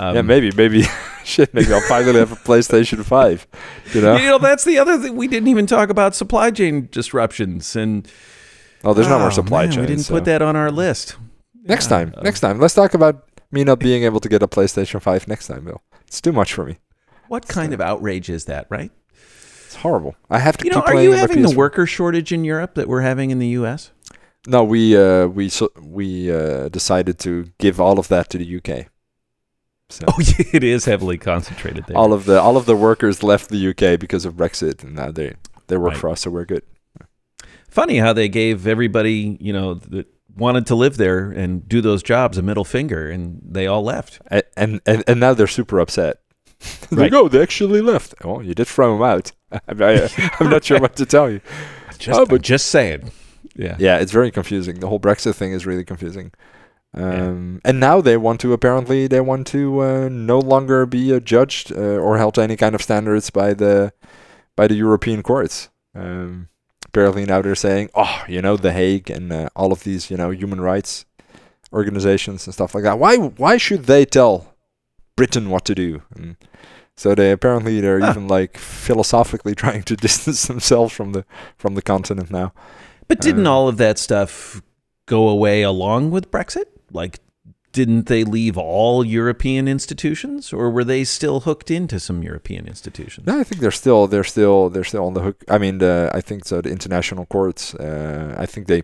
Um, 0.00 0.14
yeah, 0.16 0.22
maybe, 0.22 0.50
maybe, 0.56 0.82
shit, 1.24 1.54
maybe 1.54 1.72
I'll 1.72 1.80
finally 1.82 2.18
have 2.18 2.32
a 2.32 2.36
PlayStation 2.36 3.04
Five. 3.04 3.46
You 3.94 4.00
know? 4.02 4.16
You 4.16 4.26
know, 4.28 4.38
that's 4.38 4.64
the 4.64 4.78
other 4.78 4.98
thing. 4.98 5.16
We 5.16 5.28
didn't 5.28 5.48
even 5.48 5.66
talk 5.66 5.88
about 5.90 6.14
supply 6.14 6.50
chain 6.50 6.88
disruptions. 6.90 7.74
And 7.76 8.06
Oh, 8.84 8.94
there's 8.94 9.08
no 9.08 9.16
Oh, 9.16 9.20
more 9.20 9.30
supply 9.30 9.64
man, 9.64 9.72
chain. 9.72 9.80
We 9.82 9.86
didn't 9.86 10.02
so- 10.04 10.14
put 10.14 10.24
that 10.26 10.42
on 10.42 10.56
our 10.56 10.70
list. 10.70 11.16
next 11.64 11.86
Yeah, 11.86 11.98
time. 11.98 12.14
um, 12.16 12.22
next 12.24 12.40
time, 12.40 12.58
let's 12.60 12.74
talk 12.74 12.94
about 12.94 13.24
me 13.50 13.64
not 13.64 13.78
being 13.78 14.02
able 14.04 14.20
to 14.20 14.28
get 14.28 14.42
a 14.42 14.48
PlayStation 14.48 15.00
Five 15.00 15.26
next 15.26 15.46
time, 15.46 15.64
Bill. 15.64 15.82
It's 16.06 16.20
too 16.20 16.32
much 16.32 16.52
for 16.52 16.64
me. 16.66 16.78
What 17.28 17.46
kind 17.48 17.72
of 17.72 17.80
outrage 17.80 18.28
is 18.28 18.44
that, 18.46 18.66
right? 18.70 18.90
It's 19.68 19.76
horrible. 19.76 20.16
I 20.30 20.38
have 20.38 20.56
to 20.58 20.64
You 20.64 20.70
know, 20.70 20.76
keep 20.80 20.88
are 20.88 20.92
playing 20.92 21.10
you 21.10 21.16
having 21.16 21.42
the 21.42 21.48
PS4. 21.48 21.56
worker 21.56 21.86
shortage 21.86 22.32
in 22.32 22.42
Europe 22.44 22.74
that 22.74 22.88
we're 22.88 23.02
having 23.02 23.30
in 23.30 23.38
the 23.38 23.48
U.S.? 23.60 23.90
No, 24.46 24.64
we 24.64 24.96
uh, 24.96 25.26
we 25.26 25.48
so, 25.50 25.68
we 25.80 26.32
uh, 26.32 26.68
decided 26.70 27.18
to 27.20 27.50
give 27.58 27.78
all 27.80 27.98
of 27.98 28.08
that 28.08 28.30
to 28.30 28.38
the 28.38 28.56
UK. 28.56 28.86
So 29.90 30.06
Oh, 30.08 30.14
yeah, 30.20 30.46
it 30.54 30.64
is 30.64 30.86
heavily 30.86 31.18
concentrated 31.18 31.84
there. 31.86 31.96
all 31.98 32.12
of 32.14 32.24
the 32.24 32.40
all 32.40 32.56
of 32.56 32.64
the 32.64 32.76
workers 32.76 33.22
left 33.22 33.50
the 33.50 33.68
UK 33.68 34.00
because 34.00 34.24
of 34.24 34.34
Brexit, 34.34 34.82
and 34.84 34.94
now 34.94 35.10
they 35.12 35.34
they 35.66 35.76
work 35.76 35.92
Right. 35.92 36.00
for 36.00 36.08
us, 36.10 36.22
so 36.22 36.30
we're 36.30 36.46
good. 36.46 36.62
Funny 37.68 37.98
how 37.98 38.14
they 38.14 38.28
gave 38.30 38.66
everybody, 38.66 39.36
you 39.40 39.52
know, 39.52 39.74
that 39.74 40.06
wanted 40.34 40.66
to 40.68 40.74
live 40.74 40.96
there 40.96 41.30
and 41.30 41.68
do 41.68 41.80
those 41.82 42.02
jobs 42.02 42.38
a 42.38 42.42
middle 42.42 42.64
finger, 42.64 43.10
and 43.10 43.40
they 43.44 43.66
all 43.66 43.82
left. 43.82 44.20
And 44.56 44.80
and, 44.86 45.04
and 45.06 45.20
now 45.20 45.34
they're 45.34 45.46
super 45.46 45.78
upset. 45.78 46.20
Right. 46.90 47.12
Like, 47.12 47.12
oh, 47.12 47.28
they 47.28 47.42
actually 47.42 47.82
left. 47.82 48.14
Oh, 48.24 48.40
you 48.40 48.54
did 48.54 48.66
throw 48.66 48.94
them 48.96 49.02
out. 49.02 49.32
I, 49.52 50.08
am 50.40 50.48
not 50.50 50.64
sure 50.64 50.80
what 50.80 50.96
to 50.96 51.04
tell 51.06 51.28
you. 51.30 51.40
Just, 51.98 52.18
Oh, 52.18 52.24
but- 52.26 52.42
just 52.42 52.68
saying. 52.68 53.10
Yeah. 53.54 53.76
Yeah, 53.78 53.98
it's 53.98 54.12
very 54.12 54.30
confusing. 54.30 54.80
The 54.80 54.88
whole 54.88 55.00
Brexit 55.00 55.34
thing 55.34 55.52
is 55.52 55.66
really 55.66 55.84
confusing. 55.84 56.32
Yeah. 56.96 57.26
Um, 57.28 57.60
And 57.64 57.78
now 57.80 58.00
they 58.00 58.16
want 58.16 58.40
to 58.40 58.52
apparently 58.52 59.06
they 59.08 59.20
want 59.20 59.46
to 59.48 59.80
uh, 59.82 60.08
no 60.10 60.38
longer 60.38 60.86
be 60.86 61.12
uh, 61.14 61.20
judged 61.20 61.72
uh, 61.72 61.98
or 61.98 62.16
held 62.18 62.34
to 62.34 62.42
any 62.42 62.56
kind 62.56 62.74
of 62.74 62.82
standards 62.82 63.30
by 63.30 63.52
the 63.54 63.92
by 64.56 64.66
the 64.68 64.74
European 64.76 65.22
courts. 65.22 65.68
Um, 65.94 66.48
apparently 66.86 67.24
now 67.26 67.42
they're 67.42 67.54
saying, 67.54 67.90
oh, 67.94 68.22
you 68.28 68.40
know, 68.40 68.56
The 68.56 68.72
Hague 68.72 69.10
and 69.10 69.32
uh, 69.32 69.48
all 69.54 69.72
of 69.72 69.82
these, 69.82 70.10
you 70.10 70.16
know, 70.16 70.30
human 70.30 70.60
rights 70.60 71.04
organizations 71.72 72.46
and 72.46 72.54
stuff 72.54 72.74
like 72.74 72.84
that. 72.84 72.98
Why 72.98 73.16
why 73.16 73.58
should 73.58 73.84
they 73.84 74.04
tell 74.06 74.54
Britain 75.18 75.50
what 75.50 75.64
to 75.64 75.74
do? 75.74 76.02
And 76.16 76.36
so 76.96 77.14
they 77.14 77.30
apparently 77.32 77.80
they're 77.80 78.00
Huh. 78.00 78.10
even 78.10 78.28
like 78.28 78.56
philosophically 78.58 79.54
trying 79.64 79.82
to 79.84 79.94
distance 79.96 80.46
themselves 80.46 80.92
from 80.94 81.12
the 81.12 81.24
from 81.56 81.74
the 81.74 81.82
continent 81.82 82.30
now. 82.30 82.52
But 83.08 83.20
didn't 83.20 83.46
Uh, 83.46 83.52
all 83.52 83.68
of 83.68 83.76
that 83.78 83.98
stuff 83.98 84.62
go 85.06 85.28
away 85.28 85.62
along 85.64 86.10
with 86.12 86.30
Brexit? 86.30 86.66
Like, 86.92 87.18
didn't 87.72 88.06
they 88.06 88.24
leave 88.24 88.56
all 88.58 89.04
European 89.04 89.68
institutions, 89.68 90.52
or 90.52 90.70
were 90.70 90.84
they 90.84 91.04
still 91.04 91.40
hooked 91.40 91.70
into 91.70 91.98
some 92.00 92.22
European 92.22 92.66
institutions? 92.66 93.26
No, 93.26 93.40
I 93.40 93.44
think 93.44 93.60
they're 93.60 93.80
still 93.84 94.06
they're 94.12 94.30
still 94.34 94.70
they're 94.70 94.88
still 94.92 95.04
on 95.06 95.14
the 95.14 95.20
hook. 95.22 95.36
I 95.48 95.58
mean, 95.58 95.78
the 95.78 96.10
I 96.18 96.20
think 96.22 96.44
so. 96.46 96.60
The 96.60 96.70
international 96.70 97.26
courts. 97.26 97.74
Uh, 97.74 98.34
I 98.42 98.46
think 98.46 98.66
they 98.66 98.82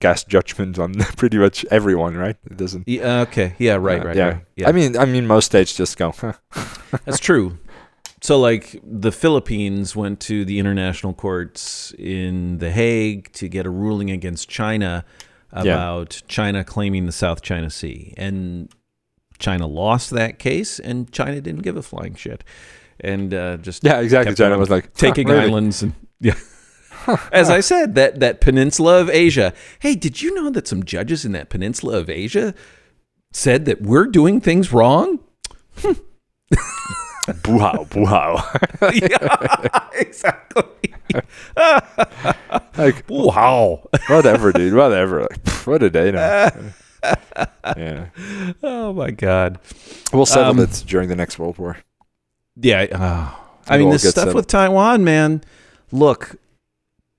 cast 0.00 0.28
judgment 0.28 0.78
on 0.78 0.94
pretty 1.16 1.38
much 1.38 1.64
everyone, 1.70 2.16
right? 2.16 2.36
It 2.50 2.56
doesn't. 2.56 2.86
Yeah, 2.88 3.20
okay. 3.22 3.54
Yeah. 3.58 3.74
Right. 3.74 4.00
uh, 4.02 4.06
Right. 4.06 4.16
yeah. 4.16 4.28
Right. 4.28 4.44
Yeah. 4.56 4.68
I 4.68 4.72
mean, 4.72 4.96
I 4.96 5.04
mean, 5.04 5.26
most 5.26 5.46
states 5.46 5.74
just 5.76 5.96
go. 5.96 6.12
Huh. 6.12 6.32
That's 7.04 7.18
true. 7.18 7.58
So, 8.20 8.38
like, 8.40 8.80
the 8.82 9.12
Philippines 9.12 9.94
went 9.94 10.18
to 10.22 10.44
the 10.44 10.58
international 10.58 11.14
courts 11.14 11.92
in 11.98 12.58
The 12.58 12.70
Hague 12.72 13.30
to 13.34 13.48
get 13.48 13.64
a 13.64 13.70
ruling 13.70 14.10
against 14.10 14.48
China 14.48 15.04
Yeah. 15.54 15.60
about 15.62 16.22
China 16.26 16.64
claiming 16.64 17.06
the 17.06 17.12
South 17.12 17.42
China 17.42 17.70
Sea. 17.70 18.14
And 18.16 18.70
China 19.38 19.68
lost 19.68 20.10
that 20.10 20.40
case, 20.40 20.80
and 20.80 21.10
China 21.12 21.40
didn't 21.40 21.62
give 21.62 21.76
a 21.76 21.82
flying 21.82 22.16
shit. 22.16 22.42
And 23.00 23.32
uh, 23.32 23.58
just 23.58 23.84
Yeah, 23.84 24.00
exactly. 24.00 24.34
China 24.34 24.58
was 24.58 24.68
like 24.68 24.86
huh, 24.86 24.90
taking 24.96 25.28
really? 25.32 25.42
islands 25.42 25.82
and 25.84 25.92
yeah. 26.20 26.34
As 27.32 27.50
I 27.50 27.60
said, 27.60 27.94
that 27.94 28.20
that 28.20 28.40
peninsula 28.40 29.00
of 29.00 29.08
Asia. 29.10 29.52
Hey, 29.80 29.94
did 29.94 30.20
you 30.22 30.34
know 30.34 30.50
that 30.50 30.66
some 30.68 30.84
judges 30.84 31.24
in 31.24 31.32
that 31.32 31.48
peninsula 31.50 31.98
of 31.98 32.08
Asia 32.10 32.54
said 33.32 33.64
that 33.66 33.82
we're 33.82 34.06
doing 34.06 34.40
things 34.40 34.72
wrong? 34.72 35.20
Boo-how, 37.42 37.84
boo-how. 37.90 38.36
yeah, 38.94 39.88
exactly. 39.92 40.64
like 42.78 43.04
Wow. 43.08 43.86
whatever, 44.08 44.50
dude. 44.52 44.72
Whatever. 44.72 45.22
Like, 45.22 45.46
what 45.66 45.78
did 45.82 45.92
they 45.92 46.10
know? 46.10 46.50
yeah, 47.76 48.06
Oh 48.62 48.94
my 48.94 49.10
God. 49.10 49.58
we'll 50.12 50.24
settle 50.24 50.52
Um, 50.52 50.58
it 50.60 50.84
during 50.86 51.10
the 51.10 51.16
next 51.16 51.38
World 51.38 51.58
War. 51.58 51.76
Yeah. 52.56 52.86
oh. 52.92 53.44
I 53.68 53.76
mean, 53.76 53.90
this 53.90 54.02
stuff 54.02 54.14
settled. 54.14 54.36
with 54.36 54.46
Taiwan, 54.46 55.04
man. 55.04 55.42
Look, 55.92 56.36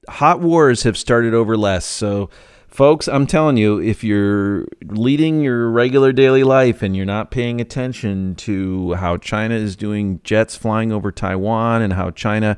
hot 0.09 0.39
wars 0.41 0.83
have 0.83 0.97
started 0.97 1.33
over 1.33 1.57
less. 1.57 1.85
So 1.85 2.29
folks, 2.67 3.07
I'm 3.07 3.27
telling 3.27 3.57
you, 3.57 3.79
if 3.79 4.03
you're 4.03 4.67
leading 4.85 5.41
your 5.41 5.69
regular 5.69 6.11
daily 6.11 6.43
life 6.43 6.81
and 6.81 6.95
you're 6.95 7.05
not 7.05 7.31
paying 7.31 7.59
attention 7.59 8.35
to 8.35 8.93
how 8.93 9.17
China 9.17 9.55
is 9.55 9.75
doing 9.75 10.21
jets 10.23 10.55
flying 10.55 10.91
over 10.91 11.11
Taiwan 11.11 11.81
and 11.81 11.93
how 11.93 12.11
China 12.11 12.57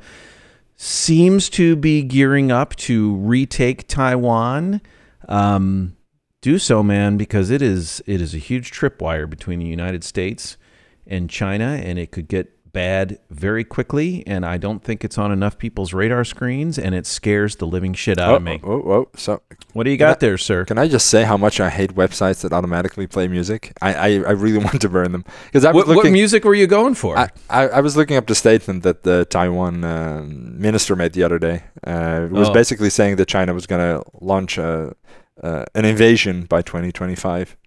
seems 0.75 1.49
to 1.51 1.75
be 1.75 2.01
gearing 2.01 2.51
up 2.51 2.75
to 2.75 3.15
retake 3.17 3.87
Taiwan, 3.87 4.81
um, 5.29 5.95
do 6.41 6.57
so, 6.57 6.81
man, 6.81 7.17
because 7.17 7.51
it 7.51 7.61
is 7.61 8.01
it 8.07 8.19
is 8.19 8.33
a 8.33 8.39
huge 8.39 8.71
tripwire 8.71 9.29
between 9.29 9.59
the 9.59 9.65
United 9.65 10.03
States 10.03 10.57
and 11.05 11.29
China, 11.29 11.79
and 11.83 11.99
it 11.99 12.11
could 12.11 12.27
get 12.27 12.57
bad 12.73 13.19
very 13.29 13.63
quickly, 13.63 14.23
and 14.25 14.45
I 14.45 14.57
don't 14.57 14.83
think 14.83 15.03
it's 15.03 15.17
on 15.17 15.31
enough 15.31 15.57
people's 15.57 15.93
radar 15.93 16.23
screens, 16.23 16.77
and 16.77 16.95
it 16.95 17.05
scares 17.05 17.57
the 17.57 17.67
living 17.67 17.93
shit 17.93 18.19
out 18.19 18.31
oh, 18.31 18.35
of 18.35 18.43
me. 18.43 18.59
Oh, 18.63 18.71
oh, 18.71 18.91
oh, 18.91 19.09
so 19.15 19.41
what 19.73 19.83
do 19.83 19.91
you 19.91 19.97
got 19.97 20.17
I, 20.17 20.19
there, 20.19 20.37
sir? 20.37 20.65
Can 20.65 20.77
I 20.77 20.87
just 20.87 21.07
say 21.07 21.23
how 21.23 21.37
much 21.37 21.59
I 21.59 21.69
hate 21.69 21.95
websites 21.95 22.41
that 22.41 22.53
automatically 22.53 23.07
play 23.07 23.27
music? 23.27 23.73
I, 23.81 23.93
I, 23.93 24.07
I 24.07 24.31
really 24.31 24.57
want 24.63 24.81
to 24.81 24.89
burn 24.89 25.11
them 25.11 25.25
because 25.45 25.65
I 25.65 25.71
was 25.71 25.85
what, 25.85 25.95
looking. 25.95 26.11
What 26.11 26.17
music 26.17 26.43
were 26.43 26.55
you 26.55 26.67
going 26.67 26.95
for? 26.95 27.17
I, 27.17 27.29
I, 27.49 27.67
I 27.67 27.81
was 27.81 27.97
looking 27.97 28.17
up 28.17 28.27
the 28.27 28.35
statement 28.35 28.83
that 28.83 29.03
the 29.03 29.25
Taiwan 29.25 29.83
uh, 29.83 30.23
minister 30.25 30.95
made 30.95 31.13
the 31.13 31.23
other 31.23 31.39
day. 31.39 31.63
Uh, 31.85 32.27
it 32.29 32.31
was 32.31 32.49
oh. 32.49 32.53
basically 32.53 32.89
saying 32.89 33.17
that 33.17 33.27
China 33.27 33.53
was 33.53 33.67
going 33.67 33.81
to 33.81 34.03
launch 34.21 34.57
a, 34.57 34.95
uh, 35.41 35.65
an 35.75 35.85
invasion 35.85 36.45
by 36.45 36.61
2025. 36.61 37.57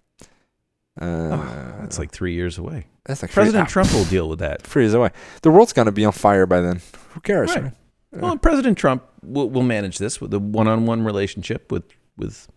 Uh, 0.99 1.05
oh, 1.05 1.75
that's 1.81 1.99
like 1.99 2.11
three 2.11 2.33
years 2.33 2.57
away. 2.57 2.85
That's 3.05 3.21
like 3.21 3.31
President 3.31 3.69
Trump 3.69 3.93
will 3.93 4.05
deal 4.05 4.29
with 4.29 4.39
that. 4.39 4.61
Three 4.61 4.83
years 4.83 4.93
away. 4.93 5.11
The 5.41 5.51
world's 5.51 5.73
gonna 5.73 5.91
be 5.91 6.05
on 6.05 6.13
fire 6.13 6.45
by 6.45 6.61
then. 6.61 6.81
Who 7.09 7.19
cares? 7.19 7.55
Right. 7.55 7.73
Well, 8.11 8.37
President 8.37 8.77
Trump 8.77 9.03
will, 9.21 9.49
will 9.49 9.63
manage 9.63 9.97
this 9.97 10.21
with 10.21 10.33
a 10.33 10.39
one-on-one 10.39 11.03
relationship 11.03 11.71
with 11.71 11.83
with 12.17 12.47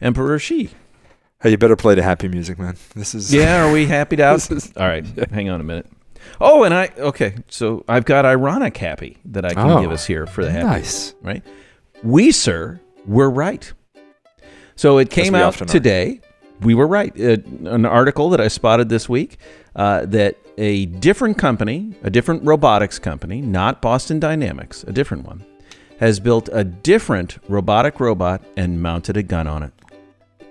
Emperor 0.00 0.38
Xi. 0.38 0.70
Hey, 1.42 1.50
you 1.50 1.58
better 1.58 1.76
play 1.76 1.94
the 1.94 2.02
happy 2.02 2.28
music, 2.28 2.58
man. 2.58 2.76
This 2.94 3.14
is 3.14 3.32
yeah. 3.32 3.64
Are 3.64 3.72
we 3.72 3.86
happy 3.86 4.16
to 4.16 4.22
out? 4.24 4.50
All 4.76 4.86
right, 4.86 5.04
yeah. 5.16 5.24
hang 5.32 5.48
on 5.50 5.60
a 5.60 5.64
minute. 5.64 5.86
Oh, 6.40 6.64
and 6.64 6.74
I 6.74 6.90
okay. 6.98 7.34
So 7.48 7.84
I've 7.88 8.04
got 8.04 8.24
ironic 8.24 8.76
happy 8.76 9.16
that 9.26 9.44
I 9.44 9.54
can 9.54 9.70
oh, 9.70 9.80
give 9.80 9.90
us 9.90 10.06
here 10.06 10.26
for 10.26 10.44
the 10.44 10.50
happy. 10.50 10.66
Nice, 10.66 11.14
right? 11.22 11.42
We, 12.02 12.30
sir, 12.30 12.80
were 13.06 13.30
right. 13.30 13.72
So 14.76 14.98
it 14.98 15.10
came 15.10 15.34
out 15.34 15.54
today. 15.54 16.20
We 16.62 16.74
were 16.74 16.86
right. 16.86 17.12
Uh, 17.18 17.36
an 17.64 17.86
article 17.86 18.30
that 18.30 18.40
I 18.40 18.48
spotted 18.48 18.88
this 18.88 19.08
week 19.08 19.38
uh, 19.74 20.06
that 20.06 20.36
a 20.58 20.86
different 20.86 21.38
company, 21.38 21.94
a 22.02 22.10
different 22.10 22.44
robotics 22.44 22.98
company, 22.98 23.40
not 23.40 23.80
Boston 23.80 24.20
Dynamics, 24.20 24.84
a 24.84 24.92
different 24.92 25.24
one, 25.24 25.44
has 25.98 26.20
built 26.20 26.48
a 26.52 26.64
different 26.64 27.38
robotic 27.48 28.00
robot 28.00 28.42
and 28.56 28.82
mounted 28.82 29.16
a 29.16 29.22
gun 29.22 29.46
on 29.46 29.62
it. 29.62 29.72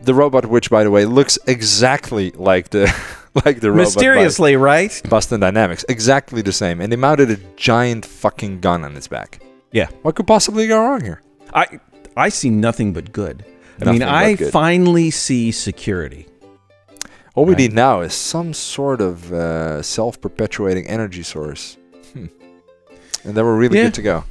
The 0.01 0.13
robot, 0.13 0.45
which 0.45 0.69
by 0.69 0.83
the 0.83 0.91
way 0.91 1.05
looks 1.05 1.37
exactly 1.45 2.31
like 2.31 2.69
the 2.69 2.85
like 3.45 3.59
the 3.59 3.71
robot 3.71 3.85
mysteriously 3.85 4.55
right 4.55 5.01
Boston 5.09 5.41
Dynamics, 5.41 5.85
exactly 5.89 6.41
the 6.41 6.53
same, 6.53 6.81
and 6.81 6.91
they 6.91 6.95
mounted 6.95 7.29
a 7.29 7.37
giant 7.55 8.05
fucking 8.05 8.61
gun 8.61 8.83
on 8.83 8.95
its 8.95 9.07
back. 9.07 9.43
Yeah, 9.71 9.89
what 10.01 10.15
could 10.15 10.25
possibly 10.25 10.67
go 10.67 10.81
wrong 10.81 11.01
here? 11.01 11.21
I 11.53 11.79
I 12.15 12.29
see 12.29 12.49
nothing 12.49 12.93
but 12.93 13.11
good. 13.11 13.45
I 13.81 13.91
mean, 13.91 14.03
I 14.03 14.35
finally 14.35 15.11
see 15.11 15.51
security. 15.51 16.27
All 17.35 17.45
we 17.45 17.53
right. 17.53 17.59
need 17.59 17.73
now 17.73 18.01
is 18.01 18.13
some 18.13 18.53
sort 18.53 19.01
of 19.01 19.31
uh, 19.31 19.81
self-perpetuating 19.81 20.87
energy 20.87 21.23
source, 21.23 21.77
hmm. 22.13 22.25
and 23.23 23.35
then 23.35 23.45
we're 23.45 23.57
really 23.57 23.77
yeah. 23.77 23.85
good 23.85 23.93
to 23.95 24.01
go. 24.01 24.23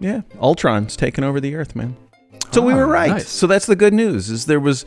Yeah, 0.00 0.22
Ultron's 0.40 0.96
taking 0.96 1.24
over 1.24 1.40
the 1.40 1.54
Earth, 1.54 1.74
man. 1.74 1.96
So 2.52 2.62
oh, 2.62 2.66
we 2.66 2.74
were 2.74 2.84
ah, 2.84 2.90
right. 2.90 3.10
Nice. 3.10 3.28
So 3.28 3.46
that's 3.46 3.66
the 3.66 3.76
good 3.76 3.94
news. 3.94 4.30
Is 4.30 4.46
there 4.46 4.60
was 4.60 4.84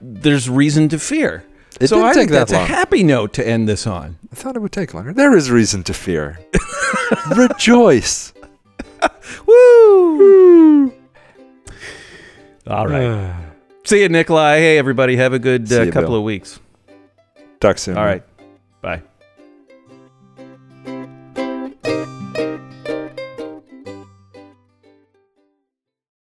there's 0.00 0.48
reason 0.50 0.88
to 0.90 0.98
fear. 0.98 1.44
It 1.80 1.88
so 1.88 1.96
didn't 1.96 2.08
I 2.08 2.12
take 2.12 2.20
think 2.20 2.30
that 2.30 2.38
that's 2.38 2.52
long. 2.52 2.62
a 2.62 2.66
happy 2.66 3.02
note 3.02 3.32
to 3.34 3.46
end 3.46 3.68
this 3.68 3.86
on. 3.86 4.18
I 4.30 4.36
thought 4.36 4.56
it 4.56 4.60
would 4.60 4.72
take 4.72 4.94
longer. 4.94 5.12
There 5.12 5.36
is 5.36 5.50
reason 5.50 5.82
to 5.84 5.94
fear. 5.94 6.38
Rejoice. 7.36 8.32
Woo! 9.46 10.18
Woo! 10.18 10.92
All 12.66 12.86
right. 12.86 13.34
See 13.84 14.00
you, 14.02 14.08
Nikolai. 14.08 14.58
Hey, 14.58 14.78
everybody. 14.78 15.16
Have 15.16 15.32
a 15.34 15.38
good 15.38 15.70
uh, 15.70 15.86
couple 15.86 16.02
Bill. 16.02 16.16
of 16.16 16.22
weeks. 16.22 16.58
Talk 17.60 17.78
soon. 17.78 17.96
All 17.96 18.04
right. 18.04 18.22
Bye. 18.80 19.02